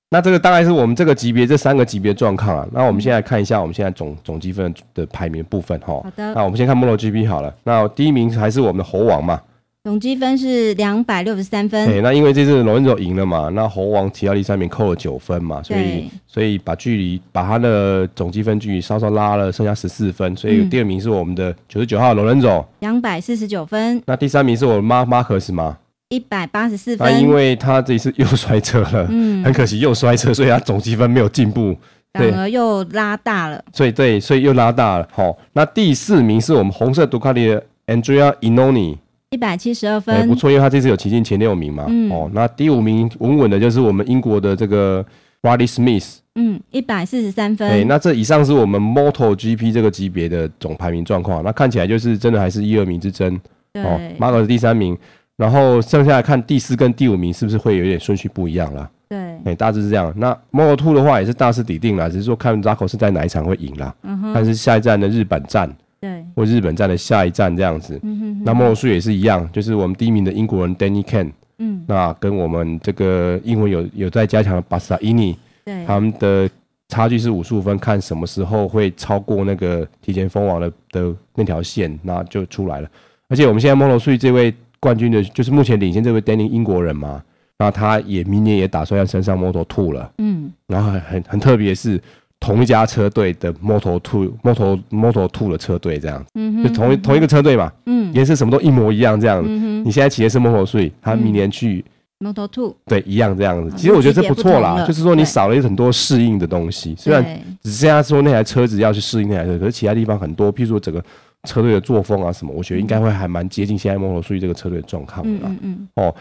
[0.09, 2.67] 那这个大概是我们这个级别这三个级别状况啊。
[2.73, 5.87] 那我们现在看一下我们现在总总积分的排名部分哈。
[5.87, 6.33] 好的。
[6.33, 7.55] 那我们先看 MotoGP 好了。
[7.63, 9.41] 那第一名还是我们的猴王嘛。
[9.83, 11.87] 总积分是两百六十三分。
[11.87, 20.35] 对，那因为这次罗伦佐赢了嘛，那猴王提到第三名扣了九分嘛，所以所以把距离把他的总积分距离稍稍拉了，剩下十四分。
[20.37, 23.99] 所以第二名是我们的九十九号罗伦佐，两百四十九分。
[24.05, 25.79] 那第三名是我们马马克斯吗？
[26.09, 27.11] 一百八十四分。
[27.11, 31.75] 那因为他这一次又摔车了，嗯，很可惜又摔车，所以他总积分没有进步，
[32.13, 33.59] 反而又拉大了。
[33.73, 35.07] 所以对，所以又拉大了。
[35.11, 38.97] 好，那第四名是我们红色杜卡迪的 Andrea Iannone。
[39.31, 41.85] 一百七十二分，欸，不错，因为他这次有骑进前六名嘛。
[41.87, 45.03] 嗯、哦，那第五名稳稳的，就是我们英国的这个
[45.41, 46.17] Riley Smith。
[46.35, 47.69] 嗯，一百四十三分。
[47.69, 51.41] 对，欸，那这以上是我们 MotoGP 这个级别的总排名状况。
[51.45, 53.39] 那看起来就是真的还是一二名之争。
[53.71, 53.81] 对。
[53.81, 54.97] 哦，马可是第三名，
[55.37, 58.91] 然后剩下来看第四跟第五名是不是会有点顺序不一样了？
[59.07, 59.17] 对。
[59.17, 60.13] 哎，欸，大致是这样。
[60.17, 63.95] 那 Moto Two 的话也是大势已定了，只是说看 Zarco 是在哪一场会赢啦。
[64.03, 64.33] 嗯哼。
[64.33, 65.73] 但是下一站的日本站。
[66.01, 76.49] 对，或日本站的下一站这样子，嗯、哼哼，那 Moto3 也是一样，就是我们第一名的英国人 Danny Kent，嗯，那跟我们这个英文有有在加强的 Bastianini，对，他们的
[76.87, 82.89] 差距是五十五分，看什么时候会超过那个提前封王的的那条线，那就出来了。
[83.29, 87.21] 而且我们现在 Moto3 这位冠军的，就是目前领先这位 Danny 英国人嘛，
[87.59, 92.01] 那他也明年也打算要升上 Moto2 了，嗯，然后很很特别是。
[92.41, 99.43] 同一家车队的 Moto Two Moto Moto Two 的车队这样子，嗯，就同一同一个车队嘛，嗯，颜色什么都一模一样这样。
[99.43, 99.47] 子。
[99.47, 101.85] 嗯，你现在骑的是 Moto Three，他明年去
[102.19, 103.75] Moto Two，对，一样这样子。
[103.77, 107.23] 其实我觉得这不错啦，就是说你少了很多适应的东西，虽然
[107.61, 111.03] 只剩下说那台车子要去适应那台车，可是其他地方很多，譬如说整个
[111.43, 115.47] 车队的作风啊什么，我觉得应该会还蛮接近现在 Moto Three 这个车队的状况的。
[115.47, 116.15] 嗯嗯，哦，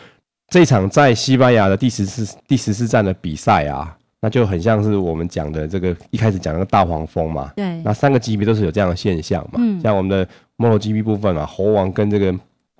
[0.48, 3.96] 这场在西班牙的第十四第十四站的比赛啊。
[4.22, 12.30] 那就很像是我们讲的这个一开始讲那个大黄蜂嘛，对，那三个级别都是有这样的现象嘛，嗯，像我们的 MotoGP 部分嘛，猴王跟这个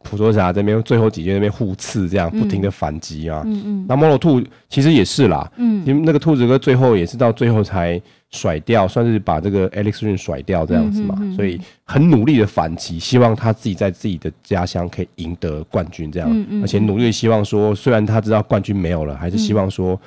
[0.03, 7.99] 普陀侠这边最后几圈那边互刺，这样不停的反击啊，嗯嗯，那 Moto2 其实也是啦，嗯，因为那个兔子哥最后也是到最后才
[8.31, 16.31] 甩掉，算是把这个 Alex Rins 甩掉这样子嘛，所以很努力的反击，希望他自己在自己的家乡可以赢得冠军这样，
[16.63, 19.99] 而且努力的希望说，虽然他知道冠军没有了，还是希望说。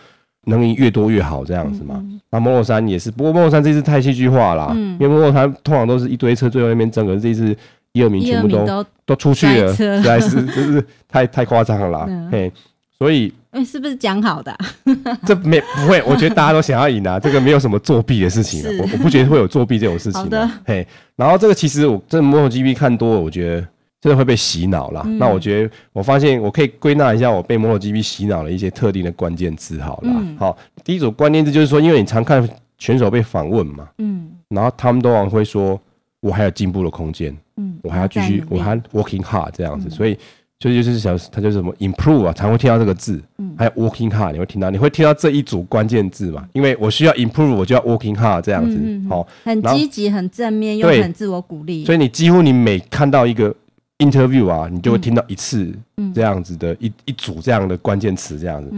[0.46, 2.04] 能赢越多越好，这样子嘛。
[2.30, 7.56] 那 Moto3 也是，不过 Moto3 这次太戏剧化了，因为 Moto3 通常都是一堆车最后那边争，可是这次
[7.91, 12.30] 一二名全部都都出去了， 实在是就是太太夸张了啦。
[12.32, 12.52] 嘿，
[12.98, 14.58] 所以哎，是不是讲好的？
[15.26, 20.22] 这没不会，我觉得大家都想要赢啊， 这个没有什么作弊的事情，我我不觉得会有作弊这种事情。
[20.22, 20.86] 好的，嘿，
[21.16, 23.68] 然后这个其实我这 MotoGP 看多了，我觉得。
[24.04, 25.01] 真的会被洗脑啦。
[25.06, 30.12] 嗯、那我觉得，我发现我可以归纳一下我被 MotoGP 洗脑的一些特定的关键字，好了。
[30.14, 32.45] 嗯、好，第一组关键字就是说，因为你常看
[32.78, 35.80] 选手被访问嘛，嗯，然后他们都往往会说，
[36.20, 40.18] 我还有进步的空间，嗯，我还要继续，我还 working hard 这样子，嗯、所以
[40.60, 46.45] 就就是想，他就是什么 improve 啊，常会听到这个字，嗯，还有 working hard，你会听到，你会听到这一组关键字嘛？
[46.51, 53.56] 因为我需要 improve，我就要 working hard 这样子，嗯、好，很积极、很正面又很自我鼓励，所以你几乎你每看到一个。
[54.04, 55.74] Interview 啊，你就会听到一次
[56.14, 58.70] 这样子的一一组这样的关键词这样子。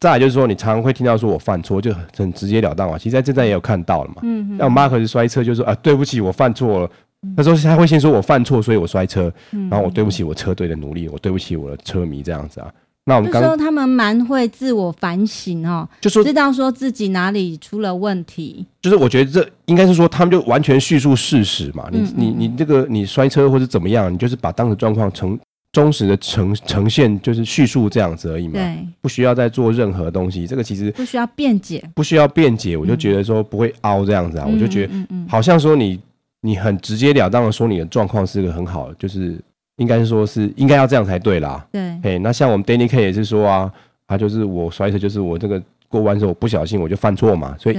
[0.00, 2.98] 再来就是说，你常常会听到说我犯错，就很直截了当啊。
[2.98, 4.16] 其实在这站也有看到了嘛。
[4.22, 4.58] 嗯。
[4.58, 6.90] 像马可是摔车就说啊，对不起，我犯错了。
[7.34, 9.32] 他说他会先说我犯错，所以我摔车。
[9.50, 12.70] 然后我对不起我车队的努力，我对不起我的车迷这样子啊。
[13.06, 18.64] 那我们刚刚说他们蛮会自我反省哦，就说知道说自己哪里出了问题。
[18.80, 21.86] 就是我觉得这应该是说他们就完全叙述事实嘛。
[21.92, 25.38] 你你你这个你摔车或者怎么样，你就是把当时状况呈
[25.70, 28.54] 忠实的呈呈现，就是叙述这样子而已嘛。
[28.54, 30.46] 对，不需要再做任何东西。
[30.46, 32.74] 这个其实不需要辩解，不需要辩解。
[32.74, 34.92] 我就觉得说不会凹这样子啊，我就觉得
[35.28, 36.00] 好像说你
[36.40, 39.38] 你很直截了当的说你的状况是一个很好的，就是。
[39.76, 41.66] 应该是说，是应该要这样才对啦。
[41.72, 43.72] 对，嘿，那像我们 Danny K 也是说啊，
[44.06, 47.76] 他就是我摔车，就是我这个过弯的时候我不小心我就犯错嘛，所以，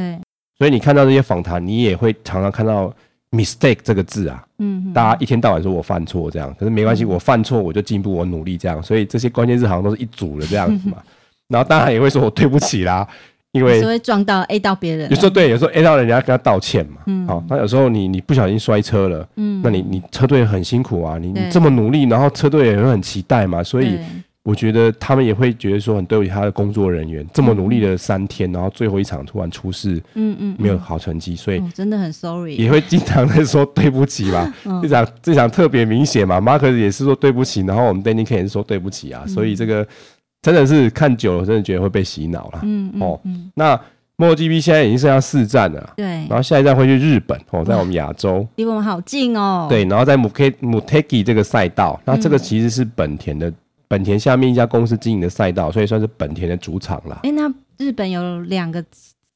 [0.57, 2.93] 所以你看到这些访谈，你也会常常看到
[3.31, 4.43] mistake 这个字啊。
[4.59, 10.97] 嗯哼，大家一天到晚说我犯错这样，可是没关系，我犯错我就进步，我努力这样，所以这些关键字好像都是一组的这样子嘛。
[11.47, 13.07] 然后当然也会说我对不起啦。
[13.55, 16.97] 因为会撞到 A 到别人，有时候对，有时候 A 到人家跟他道歉嘛。
[17.05, 23.97] 嗯，好，那有时候你你不小心摔车了，嗯，那你你车队很辛苦啊，你你这么努力，然后车队也会很期待嘛，所以
[24.43, 34.53] 我觉得他们也会觉得说很对不起他的工作人员，这么努力的三天，然后最后一场突然出事，嗯嗯，没有好成绩，所以真的很 sorry，也会经常在说对不起吧。
[34.83, 39.87] 这场这场特别明显嘛，Marcus 也是说对不起，然后我们 Danny K 也是说对不起啊，所以这个
[40.45, 42.59] 真的是看久了，真的觉得会被洗脑了。
[42.63, 43.19] 嗯哦，
[43.53, 43.79] 那。
[44.17, 49.67] MotoGP 现在已经剩下四站了，对，然后下一站会去日本哦，在我们亚洲，离我们好近哦。
[49.69, 53.51] 对，然后在 Motegi 这个赛道，那这个其实是本田的，
[53.89, 57.19] 本田下面一家公司经营的赛道，所以算是本田的主场了。
[57.23, 58.81] 哎，那日本有两个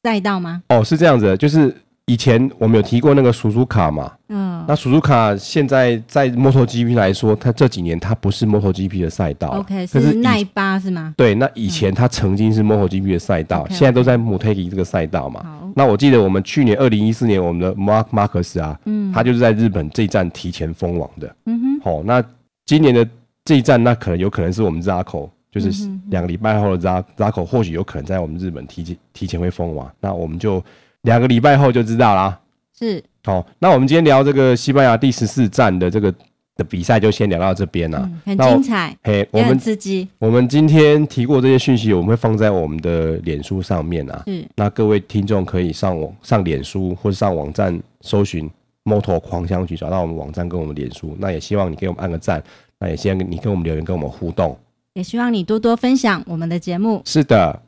[0.02, 0.64] 赛道吗？
[0.70, 1.76] 哦，是这样子的，就是。
[2.10, 11.14] 以前我们有提过那个苏苏卡嘛，嗯，那苏苏卡现在在 MotoGP 来说，它这几年它不是 MotoGP 的赛道，OK，是奈巴是吗？
[11.16, 15.44] 对，那以前它曾经是 MotoGP 的赛道，现在都在 Motegi 这个赛道嘛。
[15.44, 22.24] 好，那我记得我们去年二零一四年我们的 Mark Marquez 啊，嗯，他就是在日本这一站提前封王的，嗯哼，好，那
[22.66, 23.08] 今年的
[23.46, 30.64] 这一站，那可能有可能是我们 Zarco，就是两个礼拜后的 Zarco，或许有可能在我们日本提前提前会封王，那我们就。
[31.04, 32.40] 两个礼拜后就知道啦。
[32.78, 36.14] 是，好，那我们今天聊这个西班牙第十四站的这个
[36.56, 38.10] 的比赛，就先聊到这边了。
[38.26, 40.08] 很精彩，嘿，我们刺激。
[40.18, 44.24] 我们今天提过这些讯息，我们会放在我们的脸书上面啊。
[44.28, 48.50] 嗯，那各位听众可以上网、上脸书或者上网站搜寻
[48.86, 51.16] “Moto 狂想曲”，找到我们网站跟我们脸书。
[51.20, 52.42] 那也希望你给我们按个赞，
[52.80, 54.58] 那也希望你跟我们留言，跟我们互动。
[54.94, 57.02] 也希望你多多分享我们的节目。
[57.04, 57.62] 是的。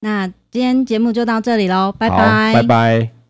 [0.00, 3.23] 那今天节目就到这里喽，拜拜，拜拜。